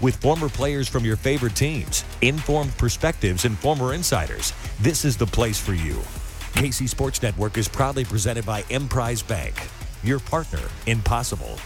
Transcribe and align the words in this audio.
With 0.00 0.16
former 0.16 0.48
players 0.48 0.88
from 0.88 1.04
your 1.04 1.16
favorite 1.16 1.54
teams, 1.54 2.06
informed 2.22 2.74
perspectives, 2.78 3.44
and 3.44 3.58
former 3.58 3.92
insiders, 3.92 4.54
this 4.80 5.04
is 5.04 5.14
the 5.14 5.26
place 5.26 5.60
for 5.60 5.74
you. 5.74 5.96
KC 6.54 6.88
Sports 6.88 7.22
Network 7.22 7.58
is 7.58 7.68
proudly 7.68 8.06
presented 8.06 8.46
by 8.46 8.64
Emprise 8.70 9.20
Bank, 9.22 9.54
your 10.02 10.18
partner 10.18 10.62
in 10.86 11.02
possible. 11.02 11.58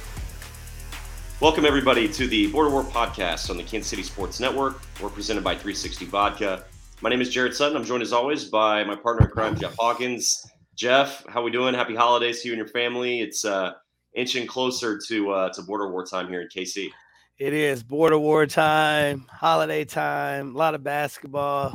Welcome, 1.38 1.64
everybody, 1.64 2.08
to 2.08 2.26
the 2.26 2.48
Border 2.48 2.70
War 2.70 2.82
podcast 2.82 3.50
on 3.50 3.56
the 3.56 3.62
Kansas 3.62 3.88
City 3.88 4.02
Sports 4.02 4.40
Network. 4.40 4.80
We're 5.00 5.10
presented 5.10 5.44
by 5.44 5.52
360 5.52 6.06
Vodka. 6.06 6.64
My 7.02 7.10
name 7.10 7.20
is 7.20 7.30
Jared 7.30 7.54
Sutton. 7.54 7.76
I'm 7.76 7.84
joined, 7.84 8.02
as 8.02 8.12
always, 8.12 8.46
by 8.46 8.82
my 8.82 8.96
partner 8.96 9.26
in 9.26 9.30
crime, 9.30 9.56
Jeff 9.56 9.76
Hawkins. 9.78 10.44
Jeff, 10.74 11.24
how 11.28 11.40
we 11.40 11.52
doing? 11.52 11.72
Happy 11.72 11.94
holidays 11.94 12.42
to 12.42 12.48
you 12.48 12.54
and 12.54 12.58
your 12.58 12.66
family. 12.66 13.20
It's 13.20 13.44
uh, 13.44 13.74
inching 14.12 14.48
closer 14.48 14.98
to 15.06 15.30
uh, 15.30 15.48
to 15.50 15.62
border 15.62 15.88
war 15.92 16.04
time 16.04 16.26
here 16.26 16.40
in 16.40 16.48
KC. 16.48 16.90
It 17.38 17.52
is 17.52 17.82
border 17.82 18.18
war 18.18 18.46
time, 18.46 19.26
holiday 19.28 19.84
time, 19.84 20.54
a 20.54 20.58
lot 20.58 20.76
of 20.76 20.84
basketball, 20.84 21.74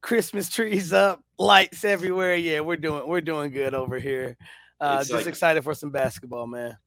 Christmas 0.00 0.48
trees 0.48 0.90
up, 0.90 1.22
lights 1.38 1.84
everywhere. 1.84 2.34
Yeah, 2.34 2.60
we're 2.60 2.78
doing 2.78 3.06
we're 3.06 3.20
doing 3.20 3.50
good 3.50 3.74
over 3.74 3.98
here. 3.98 4.38
Uh, 4.80 4.98
just 4.98 5.12
like, 5.12 5.26
excited 5.26 5.64
for 5.64 5.74
some 5.74 5.90
basketball, 5.90 6.46
man. 6.46 6.78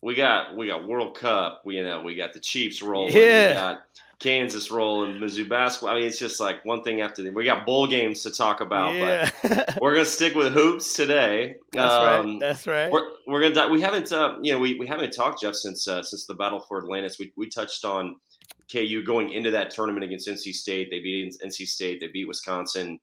We 0.00 0.14
got 0.14 0.56
we 0.56 0.68
got 0.68 0.86
World 0.86 1.16
Cup. 1.16 1.62
We 1.64 1.78
you 1.78 1.82
know 1.82 2.02
we 2.02 2.14
got 2.14 2.32
the 2.32 2.40
Chiefs 2.40 2.82
rolling. 2.82 3.12
Yeah. 3.12 3.78
Kansas 4.18 4.70
rolling, 4.70 5.16
Mizzou 5.16 5.46
basketball. 5.46 5.90
I 5.90 5.98
mean, 5.98 6.06
it's 6.06 6.18
just 6.18 6.40
like 6.40 6.64
one 6.64 6.82
thing 6.82 7.02
after 7.02 7.22
the. 7.22 7.30
We 7.30 7.44
got 7.44 7.66
bowl 7.66 7.86
games 7.86 8.22
to 8.22 8.30
talk 8.30 8.62
about, 8.62 8.94
yeah. 8.94 9.30
but 9.42 9.78
we're 9.82 9.92
gonna 9.92 10.06
stick 10.06 10.34
with 10.34 10.54
hoops 10.54 10.94
today. 10.94 11.56
That's 11.72 11.92
um, 11.92 12.26
right. 12.26 12.40
That's 12.40 12.66
right. 12.66 12.90
We're, 12.90 13.08
we're 13.26 13.50
gonna. 13.50 13.68
We 13.68 13.82
haven't. 13.82 14.10
Uh, 14.10 14.36
you 14.40 14.52
know, 14.52 14.58
we, 14.58 14.78
we 14.78 14.86
haven't 14.86 15.10
talked 15.10 15.42
Jeff 15.42 15.54
since 15.54 15.86
uh, 15.86 16.02
since 16.02 16.24
the 16.24 16.34
battle 16.34 16.60
for 16.60 16.78
Atlantis. 16.78 17.18
We 17.18 17.30
we 17.36 17.48
touched 17.50 17.84
on 17.84 18.16
KU 18.72 19.02
going 19.04 19.32
into 19.32 19.50
that 19.50 19.70
tournament 19.70 20.04
against 20.04 20.28
NC 20.28 20.54
State. 20.54 20.88
They 20.90 21.00
beat 21.00 21.36
NC 21.44 21.66
State. 21.66 22.00
They 22.00 22.08
beat 22.08 22.26
Wisconsin. 22.26 22.98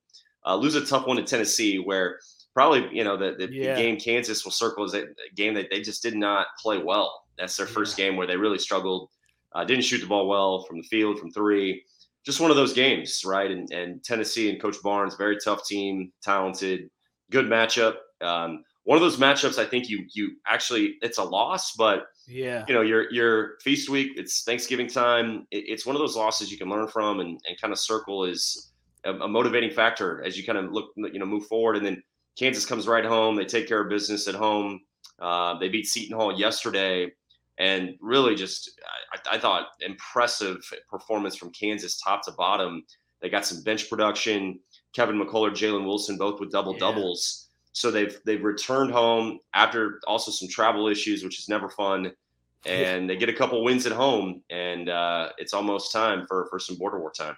Uh, 0.46 0.56
lose 0.56 0.74
a 0.74 0.84
tough 0.84 1.06
one 1.06 1.18
to 1.18 1.24
Tennessee, 1.24 1.78
where 1.78 2.20
probably 2.56 2.90
you 2.92 3.04
know 3.04 3.18
the, 3.18 3.36
the, 3.38 3.54
yeah. 3.54 3.76
the 3.76 3.82
game 3.82 4.00
Kansas 4.00 4.44
will 4.44 4.52
circle 4.52 4.84
is 4.84 4.96
a 4.96 5.06
game 5.36 5.54
that 5.54 5.68
they 5.70 5.82
just 5.82 6.02
did 6.02 6.16
not 6.16 6.48
play 6.60 6.80
well. 6.80 7.24
That's 7.38 7.56
their 7.56 7.68
first 7.68 8.00
yeah. 8.00 8.06
game 8.06 8.16
where 8.16 8.26
they 8.26 8.36
really 8.36 8.60
struggled 8.60 9.10
uh, 9.56 9.64
didn't 9.64 9.84
shoot 9.84 10.00
the 10.00 10.08
ball 10.08 10.28
well 10.28 10.64
from 10.64 10.78
the 10.78 10.88
field, 10.88 11.20
from 11.20 11.32
three. 11.32 11.84
Just 12.26 12.40
one 12.40 12.52
of 12.52 12.58
those 12.58 12.74
games, 12.74 13.24
right? 13.26 13.52
And, 13.52 13.70
and 13.72 14.04
Tennessee 14.04 14.50
and 14.50 14.62
Coach 14.62 14.78
Barnes, 14.82 15.16
very 15.16 15.38
tough 15.38 15.66
team, 15.66 16.12
talented, 16.22 16.90
good 17.32 17.46
matchup. 17.46 17.96
Um, 18.22 18.64
one 18.86 18.98
of 18.98 19.02
those 19.02 19.18
matchups, 19.18 19.58
I 19.58 19.66
think 19.66 19.90
you 19.90 20.06
you 20.14 20.32
actually 20.46 20.96
it's 21.02 21.18
a 21.18 21.24
loss, 21.24 21.74
but 21.78 22.06
yeah, 22.28 22.66
you 22.68 22.74
know 22.74 22.82
your 22.82 23.12
your 23.12 23.58
feast 23.62 23.90
week, 23.90 24.14
it's 24.16 24.44
Thanksgiving 24.44 24.88
time. 24.88 25.48
It, 25.52 25.66
it's 25.68 25.86
one 25.86 25.96
of 25.96 26.02
those 26.02 26.18
losses 26.18 26.52
you 26.52 26.58
can 26.58 26.70
learn 26.70 26.88
from 26.88 27.20
and, 27.20 27.40
and 27.48 27.62
kind 27.62 27.72
of 27.72 27.80
circle 27.80 28.26
is 28.26 28.72
a, 29.06 29.14
a 29.14 29.28
motivating 29.28 29.72
factor 29.72 30.24
as 30.24 30.38
you 30.38 30.46
kind 30.46 30.58
of 30.58 30.72
look 30.72 30.92
you 30.98 31.20
know 31.20 31.26
move 31.26 31.46
forward. 31.48 31.78
And 31.78 31.86
then 31.86 32.04
Kansas 32.38 32.66
comes 32.66 32.88
right 32.88 33.06
home. 33.06 33.36
They 33.36 33.46
take 33.46 33.68
care 33.68 33.82
of 33.82 33.90
business 33.90 34.28
at 34.28 34.36
home. 34.36 34.82
Uh, 35.20 35.58
they 35.60 35.70
beat 35.70 35.86
Seton 35.86 36.18
Hall 36.18 36.38
yesterday 36.38 37.12
and 37.58 37.96
really 38.02 38.36
just 38.36 38.72
I, 39.14 39.36
I, 39.36 39.40
thought 39.40 39.68
impressive 39.80 40.58
performance 40.90 41.36
from 41.36 41.52
Kansas 41.52 42.00
top 42.00 42.24
to 42.26 42.32
bottom. 42.32 42.84
They 43.22 43.30
got 43.30 43.46
some 43.46 43.62
bench 43.64 43.90
production. 43.90 44.60
Kevin 44.94 45.20
McCullar, 45.20 45.52
Jalen 45.52 45.86
Wilson, 45.86 46.18
both 46.18 46.40
with 46.40 46.52
double 46.52 46.74
doubles. 46.78 47.50
So 47.72 47.92
they've 47.92 48.18
they've 48.26 48.44
returned 48.44 48.92
home 48.92 49.40
after 49.54 50.00
also 50.08 50.32
some 50.32 50.48
travel 50.48 50.88
issues, 50.88 51.24
which 51.24 51.40
is 51.40 51.50
never 51.50 51.70
fun. 51.70 52.12
And 52.66 53.10
they 53.10 53.18
get 53.18 53.28
a 53.28 53.34
couple 53.34 53.62
wins 53.62 53.86
at 53.86 53.92
home, 53.92 54.42
and 54.50 54.88
uh, 54.88 55.32
it's 55.38 55.54
almost 55.54 55.92
time 55.92 56.26
for 56.26 56.48
for 56.50 56.60
some 56.60 56.78
border 56.78 56.98
war 56.98 57.12
time. 57.12 57.36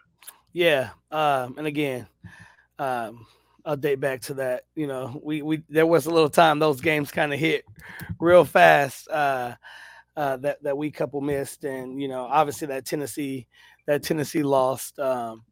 Yeah, 0.54 0.92
um, 1.10 1.56
and 1.58 1.66
again, 1.66 2.06
um, 2.78 3.26
I'll 3.66 3.76
date 3.76 4.00
back 4.00 4.22
to 4.22 4.36
that. 4.36 4.66
You 4.76 4.86
know, 4.86 5.20
we 5.24 5.42
we 5.42 5.64
there 5.68 5.88
was 5.88 6.06
a 6.06 6.12
little 6.12 6.30
time 6.30 6.60
those 6.60 6.80
games 6.80 7.10
kind 7.10 7.34
of 7.34 7.40
hit 7.40 7.66
real 8.20 8.46
fast. 8.46 9.08
Uh, 9.08 9.56
uh, 10.16 10.38
that 10.38 10.62
that 10.64 10.78
we 10.78 10.92
couple 10.92 11.22
missed, 11.22 11.64
and 11.64 12.02
you 12.02 12.08
know, 12.08 12.26
obviously 12.26 12.68
that 12.68 12.86
Tennessee 12.86 13.48
that 13.88 14.04
Tennessee 14.04 14.44
lost. 14.44 15.00
Um, 15.00 15.44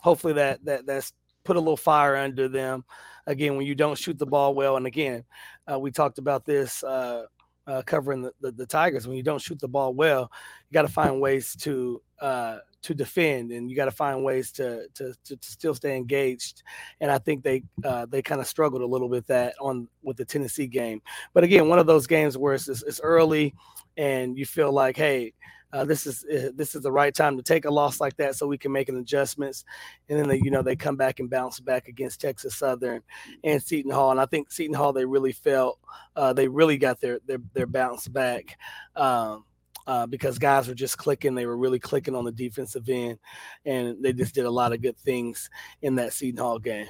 hopefully 0.00 0.32
that 0.34 0.64
that 0.64 0.86
that's 0.86 1.12
put 1.44 1.56
a 1.56 1.60
little 1.60 1.76
fire 1.76 2.16
under 2.16 2.48
them. 2.48 2.84
Again, 3.26 3.56
when 3.56 3.66
you 3.66 3.74
don't 3.74 3.98
shoot 3.98 4.18
the 4.18 4.26
ball 4.26 4.54
well, 4.54 4.76
and 4.76 4.86
again, 4.86 5.24
uh, 5.70 5.78
we 5.78 5.90
talked 5.90 6.18
about 6.18 6.44
this 6.44 6.82
uh, 6.82 7.24
uh, 7.66 7.82
covering 7.82 8.22
the, 8.22 8.32
the, 8.40 8.52
the, 8.52 8.66
Tigers. 8.66 9.06
When 9.06 9.16
you 9.16 9.22
don't 9.22 9.40
shoot 9.40 9.60
the 9.60 9.68
ball 9.68 9.94
well, 9.94 10.30
you 10.68 10.74
got 10.74 10.82
to 10.82 10.88
find 10.88 11.20
ways 11.20 11.54
to 11.60 12.02
uh, 12.20 12.58
to 12.82 12.94
defend, 12.94 13.52
and 13.52 13.70
you 13.70 13.76
got 13.76 13.84
to 13.84 13.90
find 13.90 14.24
ways 14.24 14.52
to, 14.52 14.88
to, 14.94 15.14
to 15.24 15.36
to 15.36 15.50
still 15.50 15.74
stay 15.74 15.96
engaged. 15.96 16.62
And 17.00 17.10
I 17.10 17.18
think 17.18 17.42
they 17.42 17.62
uh, 17.84 18.06
they 18.06 18.22
kind 18.22 18.40
of 18.40 18.46
struggled 18.46 18.82
a 18.82 18.86
little 18.86 19.08
bit 19.08 19.26
that 19.26 19.54
on 19.60 19.88
with 20.02 20.16
the 20.16 20.24
Tennessee 20.24 20.66
game. 20.66 21.02
But 21.34 21.44
again, 21.44 21.68
one 21.68 21.78
of 21.78 21.86
those 21.86 22.06
games 22.06 22.36
where 22.36 22.54
it's, 22.54 22.68
it's 22.68 23.00
early 23.00 23.54
and 23.96 24.38
you 24.38 24.46
feel 24.46 24.72
like, 24.72 24.96
hey, 24.96 25.34
uh, 25.72 25.84
this 25.84 26.06
is 26.06 26.24
uh, 26.24 26.50
this 26.54 26.74
is 26.74 26.82
the 26.82 26.90
right 26.90 27.14
time 27.14 27.36
to 27.36 27.42
take 27.42 27.64
a 27.64 27.70
loss 27.70 28.00
like 28.00 28.16
that 28.16 28.34
so 28.34 28.46
we 28.46 28.58
can 28.58 28.72
make 28.72 28.88
an 28.88 28.98
adjustments. 28.98 29.64
And 30.08 30.18
then 30.18 30.28
they 30.28 30.40
you 30.42 30.50
know 30.50 30.62
they 30.62 30.76
come 30.76 30.96
back 30.96 31.20
and 31.20 31.30
bounce 31.30 31.60
back 31.60 31.88
against 31.88 32.20
texas 32.20 32.56
southern 32.56 33.02
and 33.44 33.62
seton 33.62 33.92
hall. 33.92 34.10
And 34.10 34.20
i 34.20 34.26
think 34.26 34.50
seton 34.50 34.74
hall 34.74 34.92
they 34.92 35.04
really 35.04 35.32
felt 35.32 35.78
uh, 36.16 36.32
they 36.32 36.48
really 36.48 36.76
got 36.76 37.00
their 37.00 37.20
their, 37.26 37.38
their 37.54 37.66
bounce 37.66 38.08
back 38.08 38.58
um, 38.96 39.44
uh, 39.86 40.06
because 40.06 40.38
guys 40.38 40.68
were 40.68 40.74
just 40.74 40.98
clicking. 40.98 41.34
They 41.34 41.46
were 41.46 41.56
really 41.56 41.78
clicking 41.78 42.14
on 42.14 42.24
the 42.24 42.32
defensive 42.32 42.88
end 42.88 43.18
and 43.64 44.02
they 44.02 44.12
just 44.12 44.34
did 44.34 44.46
a 44.46 44.50
lot 44.50 44.72
of 44.72 44.82
good 44.82 44.98
things 44.98 45.50
in 45.82 45.94
that 45.96 46.12
seton 46.12 46.38
hall 46.38 46.58
game. 46.58 46.88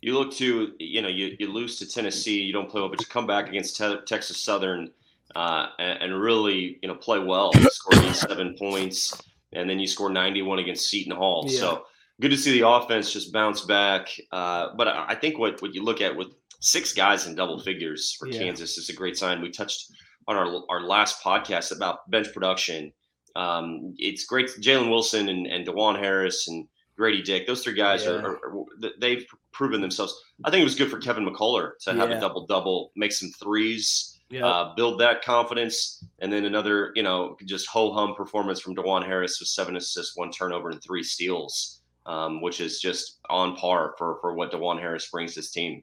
You 0.00 0.14
look 0.14 0.32
to 0.34 0.74
you 0.78 1.02
know 1.02 1.08
you, 1.08 1.36
you 1.40 1.52
lose 1.52 1.76
to 1.80 1.88
tennessee. 1.88 2.40
You 2.40 2.52
don't 2.52 2.70
play 2.70 2.80
well 2.80 2.88
but 2.90 3.00
you 3.00 3.06
come 3.06 3.26
back 3.26 3.48
against 3.48 3.76
te- 3.76 4.00
texas 4.06 4.40
southern 4.40 4.92
uh, 5.36 5.66
and, 5.78 6.02
and, 6.02 6.20
really, 6.20 6.78
you 6.82 6.88
know, 6.88 6.94
play 6.94 7.18
well. 7.18 7.52
Score 7.52 8.00
87 8.02 8.56
points, 8.58 9.20
and 9.52 9.68
then 9.68 9.78
you 9.78 9.86
score 9.86 10.10
91 10.10 10.58
against 10.58 10.88
Seton 10.88 11.14
Hall. 11.14 11.44
Yeah. 11.48 11.60
So 11.60 11.84
good 12.20 12.30
to 12.30 12.36
see 12.36 12.58
the 12.58 12.68
offense 12.68 13.12
just 13.12 13.32
bounce 13.32 13.62
back. 13.62 14.08
Uh, 14.32 14.68
but 14.76 14.88
I, 14.88 15.06
I, 15.08 15.14
think 15.14 15.38
what 15.38 15.60
what 15.62 15.74
you 15.74 15.82
look 15.82 16.00
at 16.00 16.14
with 16.14 16.28
six 16.60 16.92
guys 16.92 17.26
in 17.26 17.34
double 17.34 17.60
figures 17.60 18.16
for 18.18 18.28
yeah. 18.28 18.40
Kansas 18.40 18.78
is 18.78 18.88
a 18.88 18.94
great 18.94 19.16
sign. 19.16 19.40
We 19.40 19.50
touched 19.50 19.92
on 20.26 20.36
our 20.36 20.62
our 20.68 20.82
last 20.82 21.22
podcast 21.22 21.74
about 21.74 22.10
bench 22.10 22.32
production. 22.32 22.92
Um, 23.36 23.94
it's 23.98 24.24
great. 24.24 24.48
Jalen 24.60 24.90
Wilson 24.90 25.28
and, 25.28 25.46
and 25.46 25.66
Dajuan 25.66 25.98
Harris 25.98 26.48
and 26.48 26.66
Grady 26.96 27.22
Dick, 27.22 27.46
those 27.46 27.62
three 27.62 27.74
guys 27.74 28.04
yeah. 28.04 28.10
are, 28.10 28.32
are, 28.32 28.64
they've 29.00 29.24
proven 29.52 29.80
themselves. 29.80 30.20
I 30.44 30.50
think 30.50 30.62
it 30.62 30.64
was 30.64 30.74
good 30.74 30.90
for 30.90 30.98
Kevin 30.98 31.24
McCullar 31.24 31.72
to 31.82 31.94
have 31.94 32.10
a 32.10 32.18
double 32.18 32.46
double, 32.46 32.90
make 32.96 33.12
some 33.12 33.30
threes 33.40 34.17
uh, 34.42 34.74
build 34.74 35.00
that 35.00 35.24
confidence. 35.24 36.04
And 36.20 36.32
then 36.32 36.44
another, 36.44 36.92
you 36.94 37.02
know, 37.02 37.36
just 37.44 37.66
ho 37.68 37.92
hum 37.92 38.14
performance 38.14 38.60
from 38.60 38.74
Dajuan 38.74 39.04
Harris 39.04 39.40
with 39.40 39.48
seven 39.48 39.76
assists, 39.76 40.16
one 40.16 40.30
turnover, 40.30 40.70
and 40.70 40.82
three 40.82 41.02
steals, 41.02 41.80
um, 42.06 42.40
which 42.40 42.60
is 42.60 42.80
just 42.80 43.18
on 43.30 43.56
par 43.56 43.94
for 43.96 44.18
for 44.20 44.34
what 44.34 44.52
Dajuan 44.52 44.80
Harris 44.80 45.08
brings 45.10 45.34
this 45.34 45.50
team. 45.50 45.82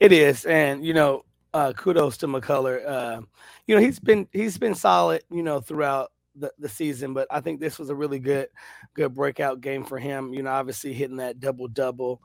It 0.00 0.12
is, 0.12 0.44
and 0.46 0.84
you 0.84 0.94
know, 0.94 1.24
uh, 1.54 1.72
kudos 1.76 2.16
to 2.18 2.26
McCullar. 2.26 2.86
Uh, 2.86 3.20
you 3.66 3.74
know, 3.74 3.80
he's 3.80 3.98
been 4.00 4.28
he's 4.32 4.58
been 4.58 4.74
solid, 4.74 5.22
you 5.30 5.42
know, 5.42 5.60
throughout 5.60 6.12
the, 6.34 6.52
the 6.58 6.68
season, 6.68 7.14
but 7.14 7.26
I 7.30 7.40
think 7.40 7.60
this 7.60 7.78
was 7.78 7.90
a 7.90 7.94
really 7.94 8.18
good 8.18 8.48
good 8.94 9.14
breakout 9.14 9.60
game 9.60 9.84
for 9.84 9.98
him. 9.98 10.32
You 10.32 10.42
know, 10.42 10.50
obviously 10.50 10.92
hitting 10.92 11.16
that 11.18 11.40
double 11.40 11.68
double. 11.68 12.22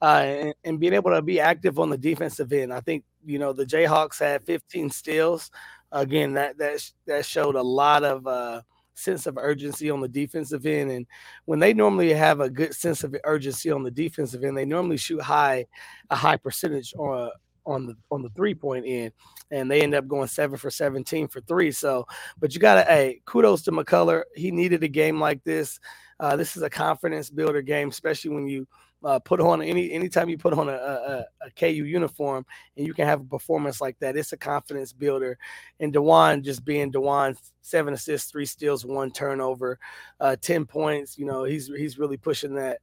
Uh, 0.00 0.22
and, 0.24 0.54
and, 0.64 0.80
being 0.80 0.92
able 0.92 1.10
to 1.10 1.22
be 1.22 1.40
active 1.40 1.78
on 1.78 1.88
the 1.88 1.96
defensive 1.96 2.52
end. 2.52 2.70
I 2.70 2.80
think 2.80 3.02
you 3.24 3.38
know 3.38 3.54
the 3.54 3.64
Jayhawks 3.64 4.18
had 4.18 4.44
15 4.44 4.90
steals. 4.90 5.50
Again, 5.90 6.34
that 6.34 6.58
that 6.58 6.90
that 7.06 7.24
showed 7.24 7.54
a 7.54 7.62
lot 7.62 8.04
of 8.04 8.26
uh, 8.26 8.60
sense 8.92 9.26
of 9.26 9.38
urgency 9.38 9.88
on 9.88 10.02
the 10.02 10.08
defensive 10.08 10.66
end. 10.66 10.90
And 10.90 11.06
when 11.46 11.60
they 11.60 11.72
normally 11.72 12.12
have 12.12 12.40
a 12.40 12.50
good 12.50 12.74
sense 12.74 13.04
of 13.04 13.16
urgency 13.24 13.70
on 13.70 13.82
the 13.82 13.90
defensive 13.90 14.44
end, 14.44 14.56
they 14.56 14.66
normally 14.66 14.98
shoot 14.98 15.22
high, 15.22 15.64
a 16.10 16.16
high 16.16 16.36
percentage 16.36 16.92
on 16.98 17.30
on 17.64 17.86
the 17.86 17.96
on 18.10 18.22
the 18.22 18.30
three 18.30 18.54
point 18.54 18.84
end 18.86 19.12
and 19.50 19.70
they 19.70 19.82
end 19.82 19.94
up 19.94 20.08
going 20.08 20.28
seven 20.28 20.56
for 20.56 20.70
17 20.70 21.28
for 21.28 21.40
three. 21.42 21.70
So, 21.70 22.06
but 22.38 22.54
you 22.54 22.60
got 22.60 22.76
to, 22.76 22.82
hey, 22.82 23.20
kudos 23.24 23.62
to 23.62 23.72
McCullar. 23.72 24.22
He 24.34 24.50
needed 24.50 24.82
a 24.82 24.88
game 24.88 25.20
like 25.20 25.42
this. 25.44 25.78
Uh, 26.18 26.36
this 26.36 26.56
is 26.56 26.62
a 26.62 26.70
confidence 26.70 27.30
builder 27.30 27.62
game, 27.62 27.88
especially 27.88 28.30
when 28.30 28.46
you 28.46 28.66
uh, 29.04 29.18
put 29.18 29.40
on 29.40 29.62
any 29.62 29.92
anytime 29.92 30.28
you 30.28 30.38
put 30.38 30.52
on 30.52 30.68
a, 30.68 30.72
a, 30.72 31.24
a, 31.42 31.50
KU 31.50 31.66
uniform 31.66 32.44
and 32.76 32.86
you 32.86 32.94
can 32.94 33.06
have 33.06 33.20
a 33.20 33.24
performance 33.24 33.80
like 33.80 33.98
that. 34.00 34.16
It's 34.16 34.32
a 34.32 34.36
confidence 34.36 34.92
builder. 34.92 35.38
And 35.80 35.92
Dajuan 35.92 36.42
just 36.42 36.64
being 36.64 36.90
Dajuan, 36.90 37.36
seven 37.60 37.94
assists, 37.94 38.30
three 38.30 38.46
steals, 38.46 38.84
one 38.84 39.10
turnover, 39.10 39.78
uh, 40.20 40.36
ten 40.40 40.64
points. 40.64 41.18
You 41.18 41.26
know, 41.26 41.44
he's 41.44 41.68
he's 41.68 41.98
really 41.98 42.16
pushing 42.16 42.54
that 42.54 42.78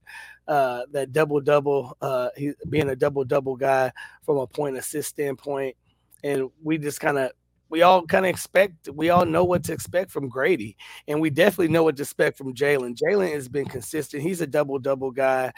uh, 0.48 0.84
that 0.92 1.12
double 1.12 1.42
double. 1.42 1.98
Uh, 2.02 2.30
he 2.38 2.54
being 2.70 2.90
a 2.90 2.96
double 2.96 3.24
double 3.24 3.56
guy 3.56 3.92
from 4.24 4.38
a 4.38 4.48
point 4.48 4.78
assist 4.78 5.10
standpoint 5.10 5.76
and 6.24 6.50
we 6.64 6.78
just 6.78 7.00
kind 7.00 7.18
of 7.18 7.32
we 7.74 7.82
all 7.82 8.06
kind 8.06 8.24
of 8.24 8.30
expect 8.30 8.88
we 8.94 9.10
all 9.10 9.26
know 9.26 9.44
what 9.44 9.64
to 9.64 9.74
expect 9.74 10.12
from 10.12 10.30
Grady, 10.30 10.78
and 11.08 11.20
we 11.20 11.32
definitely 11.32 11.70
know 11.70 11.82
what 11.82 11.96
to 11.98 12.04
expect 12.04 12.38
from 12.38 12.54
Jalen. 12.54 12.96
Jalen 12.96 13.34
has 13.34 13.50
been 13.50 13.66
consistent. 13.66 14.22
He's 14.22 14.42
a 14.42 14.48
double 14.48 14.78
double 14.78 15.10
guy. 15.10 15.52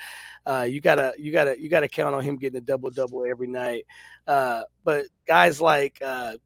Uh, 0.45 0.65
you 0.67 0.79
gotta 0.79 1.13
you 1.17 1.33
gotta 1.33 1.59
you 1.59 1.67
gotta 1.67 1.89
count 1.89 2.15
on 2.15 2.23
him 2.23 2.37
getting 2.37 2.57
a 2.57 2.61
double 2.61 2.89
double 2.89 3.25
every 3.29 3.47
night. 3.47 3.85
Uh, 4.25 4.63
but 4.85 5.07
guys 5.27 5.59
like 5.59 6.01
uh, 6.01 6.37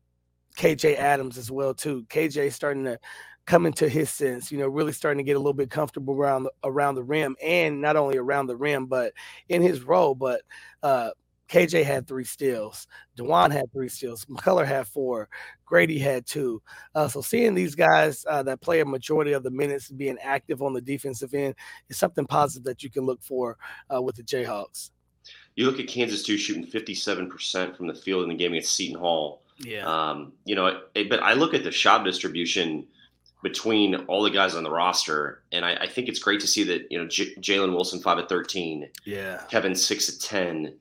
KJ 0.57 0.97
Adams 0.97 1.37
as 1.37 1.51
well 1.51 1.75
too. 1.75 2.03
KJ 2.09 2.51
starting 2.51 2.85
to 2.85 2.99
come 3.45 3.67
into 3.67 3.87
his 3.87 4.09
sense, 4.09 4.51
you 4.51 4.57
know, 4.57 4.67
really 4.67 4.91
starting 4.91 5.19
to 5.19 5.23
get 5.23 5.35
a 5.35 5.39
little 5.39 5.53
bit 5.53 5.69
comfortable 5.69 6.15
around 6.15 6.47
around 6.63 6.95
the 6.95 7.03
rim, 7.03 7.35
and 7.43 7.79
not 7.79 7.95
only 7.95 8.17
around 8.17 8.47
the 8.47 8.57
rim, 8.57 8.87
but 8.87 9.13
in 9.49 9.61
his 9.61 9.83
role. 9.83 10.15
But 10.15 10.41
uh, 10.81 11.11
KJ 11.49 11.83
had 11.83 12.07
three 12.07 12.23
steals. 12.23 12.87
Dajuan 13.17 13.51
had 13.51 13.71
three 13.73 13.89
steals. 13.89 14.25
McCullar 14.25 14.65
had 14.65 14.87
four. 14.87 15.29
Grady 15.69 15.99
had 15.99 16.25
two. 16.25 16.61
Uh, 16.95 17.07
so 17.07 17.21
seeing 17.21 17.53
these 17.53 17.75
guys 17.75 18.25
uh, 18.27 18.41
that 18.41 18.59
play 18.59 18.79
a 18.79 18.85
majority 18.85 19.33
of 19.33 19.43
the 19.43 19.51
minutes 19.51 19.89
being 19.89 20.17
active 20.21 20.63
on 20.63 20.73
the 20.73 20.81
defensive 20.81 21.33
end 21.35 21.53
is 21.89 21.97
something 21.97 22.25
positive 22.25 22.63
that 22.63 22.81
you 22.81 22.89
can 22.89 23.05
look 23.05 23.21
for 23.21 23.55
uh, 23.93 24.01
with 24.01 24.15
the 24.15 24.23
Jayhawks. 24.23 24.89
You 25.55 25.67
look 25.67 25.79
at 25.79 25.87
Kansas 25.87 26.23
too, 26.23 26.37
shooting 26.37 26.65
57% 26.65 27.77
from 27.77 27.85
the 27.85 27.93
field 27.93 28.23
in 28.23 28.29
the 28.29 28.35
game 28.35 28.53
against 28.53 28.75
Seton 28.75 28.99
Hall. 28.99 29.43
Yeah. 29.59 29.85
Um, 29.85 30.33
you 30.43 30.55
know, 30.55 30.81
it, 30.95 31.07
but 31.07 31.21
I 31.21 31.33
look 31.33 31.53
at 31.53 31.63
the 31.63 31.71
shot 31.71 32.03
distribution 32.03 32.87
between 33.43 33.95
all 34.07 34.23
the 34.23 34.31
guys 34.31 34.55
on 34.55 34.63
the 34.63 34.71
roster, 34.71 35.43
and 35.51 35.63
I, 35.63 35.75
I 35.75 35.87
think 35.87 36.09
it's 36.09 36.19
great 36.19 36.39
to 36.41 36.47
see 36.47 36.63
that 36.63 36.91
you 36.91 36.97
know 36.97 37.07
J- 37.07 37.35
Jalen 37.35 37.73
Wilson 37.73 37.99
five 37.99 38.17
at 38.17 38.27
13. 38.27 38.89
Yeah. 39.05 39.43
Kevin 39.49 39.75
six 39.75 40.09
at 40.09 40.19
10. 40.19 40.73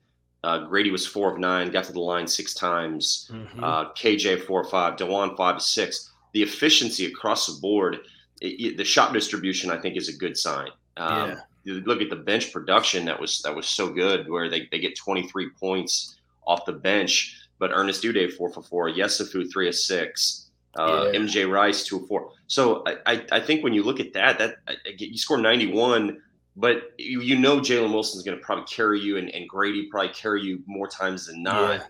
Uh, 0.43 0.59
Grady 0.59 0.91
was 0.91 1.05
four 1.05 1.33
of 1.33 1.39
nine, 1.39 1.69
got 1.69 1.83
to 1.85 1.91
the 1.91 1.99
line 1.99 2.27
six 2.27 2.53
times. 2.53 3.29
Mm-hmm. 3.33 3.63
Uh, 3.63 3.91
KJ 3.93 4.45
four 4.45 4.61
or 4.61 4.69
five, 4.69 4.95
Dajuan 4.95 5.35
five 5.35 5.57
of 5.57 5.61
six. 5.61 6.11
The 6.33 6.43
efficiency 6.43 7.05
across 7.05 7.47
the 7.47 7.59
board, 7.59 7.97
it, 8.41 8.47
it, 8.47 8.77
the 8.77 8.85
shot 8.85 9.11
distribution, 9.11 9.69
I 9.69 9.77
think, 9.77 9.97
is 9.97 10.07
a 10.07 10.13
good 10.13 10.37
sign. 10.37 10.69
Um, 10.97 11.29
yeah. 11.29 11.39
You 11.65 11.73
look 11.81 12.01
at 12.01 12.09
the 12.09 12.15
bench 12.15 12.53
production 12.53 13.05
that 13.05 13.19
was 13.19 13.41
that 13.41 13.53
was 13.53 13.67
so 13.67 13.89
good, 13.89 14.29
where 14.29 14.49
they, 14.49 14.67
they 14.71 14.79
get 14.79 14.97
23 14.97 15.49
points 15.59 16.15
off 16.47 16.65
the 16.65 16.73
bench. 16.73 17.35
But 17.59 17.71
Ernest 17.73 18.03
Udeh 18.03 18.31
four 18.31 18.49
for 18.51 18.61
four, 18.61 18.89
Yesufu 18.89 19.51
three 19.51 19.67
of 19.67 19.75
six, 19.75 20.49
uh, 20.77 21.09
yeah. 21.11 21.19
MJ 21.19 21.51
Rice 21.51 21.83
two 21.83 21.97
of 21.97 22.07
four. 22.07 22.31
So 22.47 22.83
I, 22.85 22.95
I, 23.05 23.25
I 23.33 23.39
think 23.41 23.63
when 23.63 23.73
you 23.73 23.83
look 23.83 23.99
at 23.99 24.13
that, 24.13 24.37
that 24.37 24.55
you 24.99 25.17
score 25.17 25.37
91 25.37 26.21
but 26.55 26.93
you, 26.97 27.21
you 27.21 27.37
know 27.37 27.59
Jalen 27.59 27.91
Wilson's 27.91 28.23
going 28.23 28.37
to 28.37 28.43
probably 28.43 28.65
carry 28.65 28.99
you, 28.99 29.17
and, 29.17 29.29
and 29.29 29.47
Grady 29.47 29.87
probably 29.89 30.13
carry 30.13 30.41
you 30.41 30.61
more 30.65 30.87
times 30.87 31.27
than 31.27 31.43
not. 31.43 31.79
Yeah. 31.79 31.85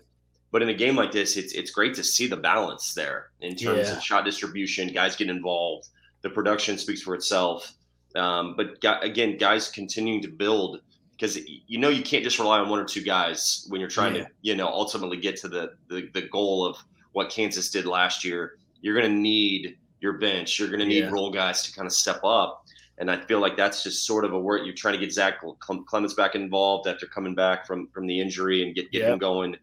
But 0.52 0.62
in 0.62 0.68
a 0.68 0.74
game 0.74 0.96
like 0.96 1.12
this, 1.12 1.36
it's 1.36 1.52
it's 1.52 1.70
great 1.70 1.94
to 1.94 2.04
see 2.04 2.26
the 2.26 2.36
balance 2.36 2.94
there 2.94 3.30
in 3.40 3.54
terms 3.54 3.88
yeah. 3.88 3.96
of 3.96 4.02
shot 4.02 4.24
distribution. 4.24 4.92
Guys 4.92 5.14
get 5.14 5.28
involved. 5.28 5.88
The 6.22 6.30
production 6.30 6.76
speaks 6.76 7.02
for 7.02 7.14
itself. 7.14 7.72
Um, 8.16 8.56
but 8.56 8.78
again, 9.02 9.36
guys 9.36 9.68
continuing 9.68 10.20
to 10.22 10.28
build 10.28 10.80
because 11.12 11.38
you 11.66 11.78
know 11.78 11.88
you 11.88 12.02
can't 12.02 12.24
just 12.24 12.38
rely 12.38 12.58
on 12.58 12.68
one 12.68 12.80
or 12.80 12.84
two 12.84 13.02
guys 13.02 13.66
when 13.68 13.80
you're 13.80 13.90
trying 13.90 14.16
yeah. 14.16 14.24
to 14.24 14.30
you 14.42 14.56
know 14.56 14.66
ultimately 14.66 15.18
get 15.18 15.36
to 15.36 15.48
the, 15.48 15.74
the 15.88 16.08
the 16.14 16.22
goal 16.22 16.66
of 16.66 16.76
what 17.12 17.30
Kansas 17.30 17.70
did 17.70 17.86
last 17.86 18.24
year. 18.24 18.58
You're 18.80 18.98
going 18.98 19.12
to 19.12 19.20
need 19.20 19.76
your 20.00 20.14
bench. 20.14 20.58
You're 20.58 20.68
going 20.68 20.80
to 20.80 20.86
need 20.86 21.10
role 21.10 21.30
guys 21.30 21.62
to 21.64 21.72
kind 21.72 21.86
of 21.86 21.92
step 21.92 22.20
up. 22.24 22.59
And 23.00 23.10
I 23.10 23.18
feel 23.18 23.40
like 23.40 23.56
that's 23.56 23.82
just 23.82 24.06
sort 24.06 24.24
of 24.24 24.34
a 24.34 24.38
work. 24.38 24.60
You're 24.64 24.74
trying 24.74 24.94
to 24.94 25.00
get 25.00 25.12
Zach 25.12 25.42
Clemence 25.58 26.14
back 26.14 26.34
involved 26.34 26.86
after 26.86 27.06
coming 27.06 27.34
back 27.34 27.66
from 27.66 27.88
from 27.88 28.06
the 28.06 28.20
injury 28.20 28.62
and 28.62 28.74
get 28.74 28.92
get 28.92 29.02
yep. 29.02 29.12
him 29.12 29.18
going. 29.18 29.56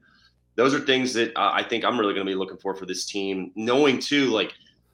Those 0.56 0.74
are 0.74 0.80
things 0.80 1.14
that 1.14 1.34
I 1.36 1.64
think 1.64 1.86
I'm 1.86 2.00
really 2.00 2.16
going 2.16 2.26
to 2.26 2.32
be 2.32 2.36
looking 2.36 2.58
for 2.58 2.76
for 2.76 2.88
this 2.88 3.06
team. 3.06 3.52
Knowing 3.56 4.00
too, 4.00 4.26
like 4.32 4.54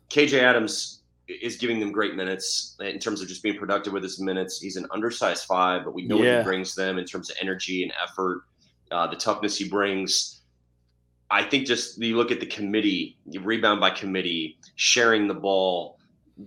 KJ 0.10 0.42
Adams 0.42 1.04
is 1.28 1.56
giving 1.56 1.80
them 1.80 1.92
great 1.92 2.16
minutes 2.16 2.76
in 2.82 3.00
terms 3.00 3.22
of 3.22 3.28
just 3.28 3.42
being 3.42 3.58
productive 3.58 3.94
with 3.94 4.04
his 4.04 4.20
minutes. 4.20 4.60
He's 4.60 4.76
an 4.76 4.86
undersized 4.92 5.46
five, 5.46 5.86
but 5.86 5.94
we 5.94 6.06
know 6.06 6.18
yeah. 6.18 6.32
what 6.32 6.38
he 6.40 6.44
brings 6.44 6.76
them 6.76 6.98
in 6.98 7.06
terms 7.06 7.30
of 7.30 7.38
energy 7.40 7.84
and 7.84 7.94
effort, 8.04 8.44
uh, 8.92 9.08
the 9.08 9.16
toughness 9.16 9.58
he 9.58 9.70
brings. 9.70 10.42
I 11.32 11.44
think 11.44 11.66
just 11.66 11.98
you 11.98 12.18
look 12.18 12.30
at 12.30 12.40
the 12.40 12.46
committee, 12.46 13.18
you 13.26 13.40
rebound 13.40 13.80
by 13.80 13.90
committee, 13.90 14.60
sharing 14.76 15.28
the 15.28 15.34
ball, 15.34 15.98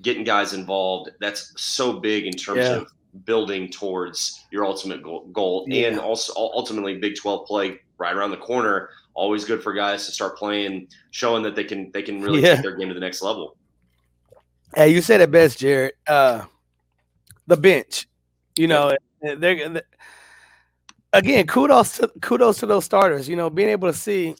getting 0.02 0.24
guys 0.24 0.52
involved 0.52 1.10
that's 1.20 1.52
so 1.56 2.00
big 2.00 2.26
in 2.26 2.32
terms 2.32 2.58
yeah. 2.58 2.76
of 2.76 2.92
building 3.24 3.70
towards 3.70 4.44
your 4.50 4.64
ultimate 4.64 5.02
goal. 5.02 5.64
Yeah. 5.68 5.88
and 5.88 5.98
also 5.98 6.32
ultimately 6.36 6.98
big 6.98 7.16
12 7.16 7.46
play 7.46 7.78
right 7.98 8.14
around 8.14 8.30
the 8.30 8.36
corner 8.36 8.90
always 9.14 9.44
good 9.44 9.62
for 9.62 9.72
guys 9.72 10.04
to 10.06 10.12
start 10.12 10.36
playing 10.36 10.88
showing 11.10 11.42
that 11.42 11.54
they 11.54 11.64
can 11.64 11.90
they 11.92 12.02
can 12.02 12.20
really 12.20 12.42
yeah. 12.42 12.54
take 12.54 12.62
their 12.62 12.76
game 12.76 12.88
to 12.88 12.94
the 12.94 13.00
next 13.00 13.22
level 13.22 13.56
hey 14.74 14.90
you 14.92 15.00
said 15.00 15.20
it 15.20 15.30
best 15.30 15.58
jared 15.58 15.92
uh 16.06 16.44
the 17.46 17.56
bench 17.56 18.06
you 18.56 18.66
know 18.66 18.94
they're, 19.22 19.36
they're 19.36 19.82
again 21.12 21.46
kudos 21.46 21.96
to 21.96 22.08
kudos 22.20 22.58
to 22.58 22.66
those 22.66 22.84
starters 22.84 23.28
you 23.28 23.36
know 23.36 23.48
being 23.48 23.68
able 23.68 23.90
to 23.90 23.96
see 23.96 24.34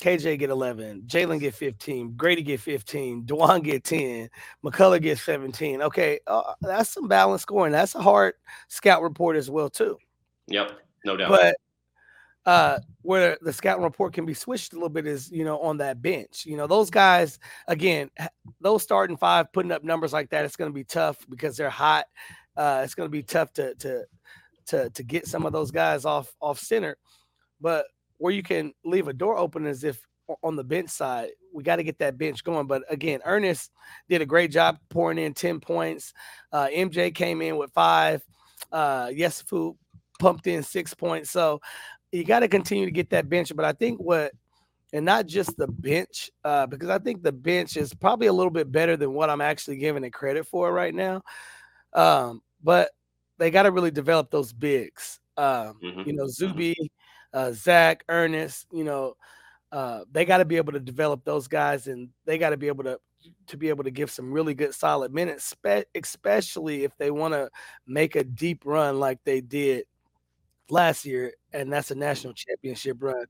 KJ 0.00 0.38
get 0.38 0.50
11, 0.50 1.02
Jalen 1.06 1.40
get 1.40 1.54
15, 1.54 2.14
Grady 2.16 2.42
get 2.42 2.60
15, 2.60 3.24
Dajuan 3.24 3.62
get 3.62 3.84
10, 3.84 4.28
McCullar 4.64 5.00
get 5.00 5.18
17. 5.18 5.82
Okay, 5.82 6.20
uh, 6.26 6.54
that's 6.60 6.90
some 6.90 7.08
balanced 7.08 7.42
scoring. 7.42 7.72
That's 7.72 7.94
a 7.94 8.02
hard 8.02 8.34
scout 8.68 9.02
report 9.02 9.36
as 9.36 9.50
well 9.50 9.70
too. 9.70 9.98
Yep, 10.48 10.72
no 11.04 11.16
doubt. 11.16 11.28
But 11.30 11.56
uh, 12.46 12.78
where 13.02 13.38
the 13.42 13.52
scouting 13.52 13.84
report 13.84 14.14
can 14.14 14.24
be 14.24 14.34
switched 14.34 14.72
a 14.72 14.76
little 14.76 14.88
bit 14.88 15.06
is 15.06 15.30
you 15.30 15.44
know 15.44 15.58
on 15.60 15.76
that 15.78 16.00
bench. 16.00 16.44
You 16.46 16.56
know 16.56 16.66
those 16.66 16.90
guys 16.90 17.38
again, 17.68 18.10
those 18.60 18.82
starting 18.82 19.16
five 19.16 19.52
putting 19.52 19.72
up 19.72 19.84
numbers 19.84 20.12
like 20.12 20.30
that. 20.30 20.44
It's 20.44 20.56
going 20.56 20.70
to 20.70 20.74
be 20.74 20.84
tough 20.84 21.18
because 21.28 21.56
they're 21.56 21.70
hot. 21.70 22.06
Uh, 22.56 22.82
it's 22.84 22.94
going 22.94 23.06
to 23.06 23.10
be 23.10 23.22
tough 23.22 23.52
to 23.54 23.74
to 23.76 24.04
to 24.66 24.90
to 24.90 25.02
get 25.02 25.26
some 25.26 25.46
of 25.46 25.52
those 25.52 25.70
guys 25.70 26.04
off 26.04 26.34
off 26.40 26.58
center. 26.58 26.96
But 27.60 27.86
where 28.20 28.32
you 28.32 28.42
can 28.42 28.72
leave 28.84 29.08
a 29.08 29.14
door 29.14 29.38
open 29.38 29.66
as 29.66 29.82
if 29.82 29.98
on 30.42 30.54
the 30.54 30.62
bench 30.62 30.90
side, 30.90 31.30
we 31.54 31.64
got 31.64 31.76
to 31.76 31.82
get 31.82 31.98
that 31.98 32.18
bench 32.18 32.44
going. 32.44 32.66
But 32.66 32.82
again, 32.90 33.20
Ernest 33.24 33.72
did 34.10 34.20
a 34.20 34.26
great 34.26 34.50
job 34.50 34.78
pouring 34.90 35.18
in 35.18 35.32
10 35.32 35.58
points. 35.58 36.12
Uh, 36.52 36.66
MJ 36.66 37.14
came 37.14 37.40
in 37.40 37.56
with 37.56 37.72
five. 37.72 38.22
Uh, 38.70 39.06
Yesufu 39.06 39.74
pumped 40.18 40.46
in 40.46 40.62
six 40.62 40.92
points. 40.92 41.30
So 41.30 41.62
you 42.12 42.24
got 42.24 42.40
to 42.40 42.48
continue 42.48 42.84
to 42.84 42.92
get 42.92 43.08
that 43.10 43.28
bench. 43.30 43.56
But 43.56 43.64
I 43.64 43.72
think 43.72 43.98
what, 43.98 44.32
and 44.92 45.06
not 45.06 45.26
just 45.26 45.56
the 45.56 45.66
bench, 45.66 46.30
uh, 46.44 46.66
because 46.66 46.90
I 46.90 46.98
think 46.98 47.22
the 47.22 47.32
bench 47.32 47.78
is 47.78 47.94
probably 47.94 48.26
a 48.26 48.32
little 48.32 48.50
bit 48.50 48.70
better 48.70 48.98
than 48.98 49.14
what 49.14 49.30
I'm 49.30 49.40
actually 49.40 49.78
giving 49.78 50.04
it 50.04 50.12
credit 50.12 50.46
for 50.46 50.70
right 50.70 50.94
now. 50.94 51.22
Um, 51.94 52.42
but 52.62 52.90
they 53.38 53.50
got 53.50 53.62
to 53.62 53.72
really 53.72 53.90
develop 53.90 54.30
those 54.30 54.52
bigs. 54.52 55.18
Um, 55.38 55.78
mm-hmm. 55.82 56.02
You 56.04 56.12
know, 56.12 56.26
Zuby 56.28 56.76
uh, 57.32 57.52
Zach, 57.52 58.04
Ernest, 58.08 58.66
you 58.72 58.84
know, 58.84 59.16
uh, 59.72 60.00
they 60.10 60.24
got 60.24 60.38
to 60.38 60.44
be 60.44 60.56
able 60.56 60.72
to 60.72 60.80
develop 60.80 61.24
those 61.24 61.48
guys, 61.48 61.86
and 61.86 62.08
they 62.24 62.38
got 62.38 62.50
to 62.50 62.56
be 62.56 62.66
able 62.66 62.84
to 62.84 62.98
to 63.46 63.56
be 63.56 63.68
able 63.68 63.84
to 63.84 63.90
give 63.90 64.10
some 64.10 64.32
really 64.32 64.54
good 64.54 64.74
solid 64.74 65.12
minutes, 65.12 65.54
especially 65.94 66.84
if 66.84 66.96
they 66.96 67.10
want 67.10 67.34
to 67.34 67.50
make 67.86 68.16
a 68.16 68.24
deep 68.24 68.62
run 68.64 68.98
like 68.98 69.18
they 69.24 69.40
did 69.40 69.84
last 70.70 71.04
year, 71.04 71.34
and 71.52 71.72
that's 71.72 71.90
a 71.90 71.94
national 71.94 72.32
championship 72.32 72.96
run. 73.00 73.26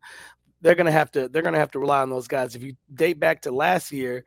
They're 0.61 0.75
gonna 0.75 0.93
have 0.93 1.11
to 1.13 1.29
they're 1.29 1.43
gonna 1.43 1.59
have 1.59 1.73
to 1.73 1.79
rely 1.79 2.03
on 2.03 2.11
those 2.11 2.29
guys. 2.29 2.55
If 2.55 2.63
you 2.63 2.77
date 2.95 3.19
back 3.19 3.43
to 3.43 3.51
last 3.51 3.93
year, 3.93 4.25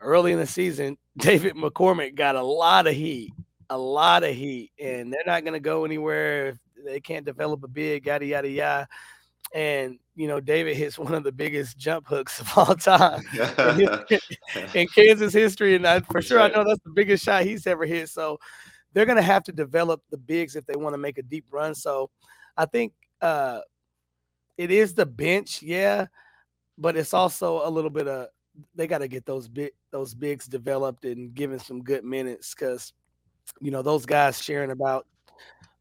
early 0.00 0.32
in 0.32 0.38
the 0.38 0.46
season, 0.46 0.96
David 1.16 1.54
McCormick 1.54 2.14
got 2.14 2.36
a 2.36 2.42
lot 2.42 2.86
of 2.86 2.94
heat, 2.94 3.32
a 3.70 3.78
lot 3.78 4.24
of 4.24 4.34
heat, 4.34 4.72
and 4.80 5.12
they're 5.12 5.22
not 5.26 5.44
gonna 5.44 5.60
go 5.60 5.84
anywhere 5.84 6.48
if 6.48 6.58
they 6.84 7.00
can't 7.00 7.24
develop 7.24 7.64
a 7.64 7.68
big 7.68 8.06
yada 8.06 8.26
yada 8.26 8.48
yada. 8.48 8.88
And 9.54 9.98
you 10.16 10.26
know, 10.28 10.40
David 10.40 10.76
hits 10.76 10.98
one 10.98 11.14
of 11.14 11.24
the 11.24 11.32
biggest 11.32 11.78
jump 11.78 12.06
hooks 12.06 12.40
of 12.40 12.56
all 12.56 12.74
time 12.74 13.22
in 14.74 14.86
Kansas 14.88 15.32
history, 15.32 15.74
and 15.74 15.86
I, 15.86 16.00
for 16.00 16.22
sure 16.22 16.40
I 16.40 16.48
know 16.48 16.64
that's 16.64 16.82
the 16.84 16.92
biggest 16.94 17.24
shot 17.24 17.44
he's 17.44 17.66
ever 17.66 17.84
hit. 17.84 18.08
So 18.08 18.38
they're 18.92 19.06
gonna 19.06 19.22
have 19.22 19.44
to 19.44 19.52
develop 19.52 20.02
the 20.10 20.18
bigs 20.18 20.56
if 20.56 20.66
they 20.66 20.76
want 20.76 20.94
to 20.94 20.98
make 20.98 21.18
a 21.18 21.22
deep 21.22 21.46
run. 21.50 21.74
So 21.74 22.10
I 22.56 22.66
think 22.66 22.92
uh, 23.20 23.60
it 24.56 24.70
is 24.70 24.94
the 24.94 25.06
bench, 25.06 25.62
yeah, 25.62 26.06
but 26.78 26.96
it's 26.96 27.14
also 27.14 27.66
a 27.66 27.70
little 27.70 27.90
bit 27.90 28.08
of 28.08 28.28
they 28.74 28.86
got 28.86 28.98
to 28.98 29.08
get 29.08 29.26
those 29.26 29.48
big 29.48 29.72
those 29.90 30.14
bigs 30.14 30.46
developed 30.46 31.04
and 31.04 31.34
given 31.34 31.58
some 31.58 31.82
good 31.82 32.04
minutes 32.04 32.54
because 32.54 32.92
you 33.60 33.70
know 33.70 33.82
those 33.82 34.06
guys 34.06 34.40
sharing 34.40 34.70
about 34.70 35.06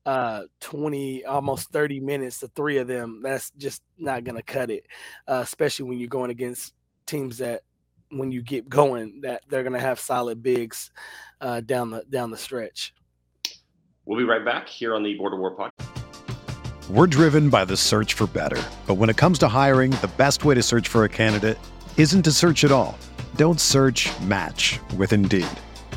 uh 0.06 0.44
20 0.60 1.26
almost 1.26 1.70
30 1.72 2.00
minutes 2.00 2.40
the 2.40 2.50
three 2.50 2.78
of 2.78 2.88
them 2.88 3.22
that's 3.24 3.52
just 3.52 3.82
not 3.98 4.24
gonna 4.24 4.42
cut 4.42 4.70
it 4.70 4.86
uh, 5.28 5.40
especially 5.44 5.86
when 5.86 5.98
you're 5.98 6.10
going 6.10 6.32
against 6.32 6.74
teams 7.06 7.38
that 7.38 7.62
when 8.10 8.32
you 8.32 8.42
get 8.42 8.68
going 8.68 9.22
that 9.22 9.42
they're 9.50 9.64
gonna 9.64 9.80
have 9.80 10.00
solid 10.00 10.44
bigs 10.44 10.92
uh, 11.42 11.62
down 11.62 11.90
the 11.90 12.04
down 12.10 12.32
the 12.32 12.38
stretch. 12.38 12.94
We'll 14.06 14.18
be 14.18 14.24
right 14.24 14.44
back 14.44 14.68
here 14.68 14.94
on 14.94 15.04
the 15.04 15.16
border 15.16 15.38
war 15.38 15.56
podcast 15.56 15.90
we're 16.90 17.08
driven 17.08 17.50
by 17.50 17.64
the 17.64 17.78
search 17.78 18.14
for 18.14 18.28
better 18.28 18.62
but 18.88 18.96
when 18.96 19.10
it 19.10 19.16
comes 19.16 19.40
to 19.40 19.48
hiring 19.48 19.92
the 19.92 20.12
best 20.18 20.44
way 20.44 20.54
to 20.54 20.62
search 20.62 20.90
for 20.90 21.06
a 21.06 21.10
candidate 21.10 21.58
isn't 21.98 22.24
to 22.24 22.32
search 22.32 22.64
at 22.64 22.72
all. 22.72 22.98
Don't 23.36 23.60
search 23.60 24.10
match 24.22 24.80
with 24.98 25.14
indeed 25.14 25.48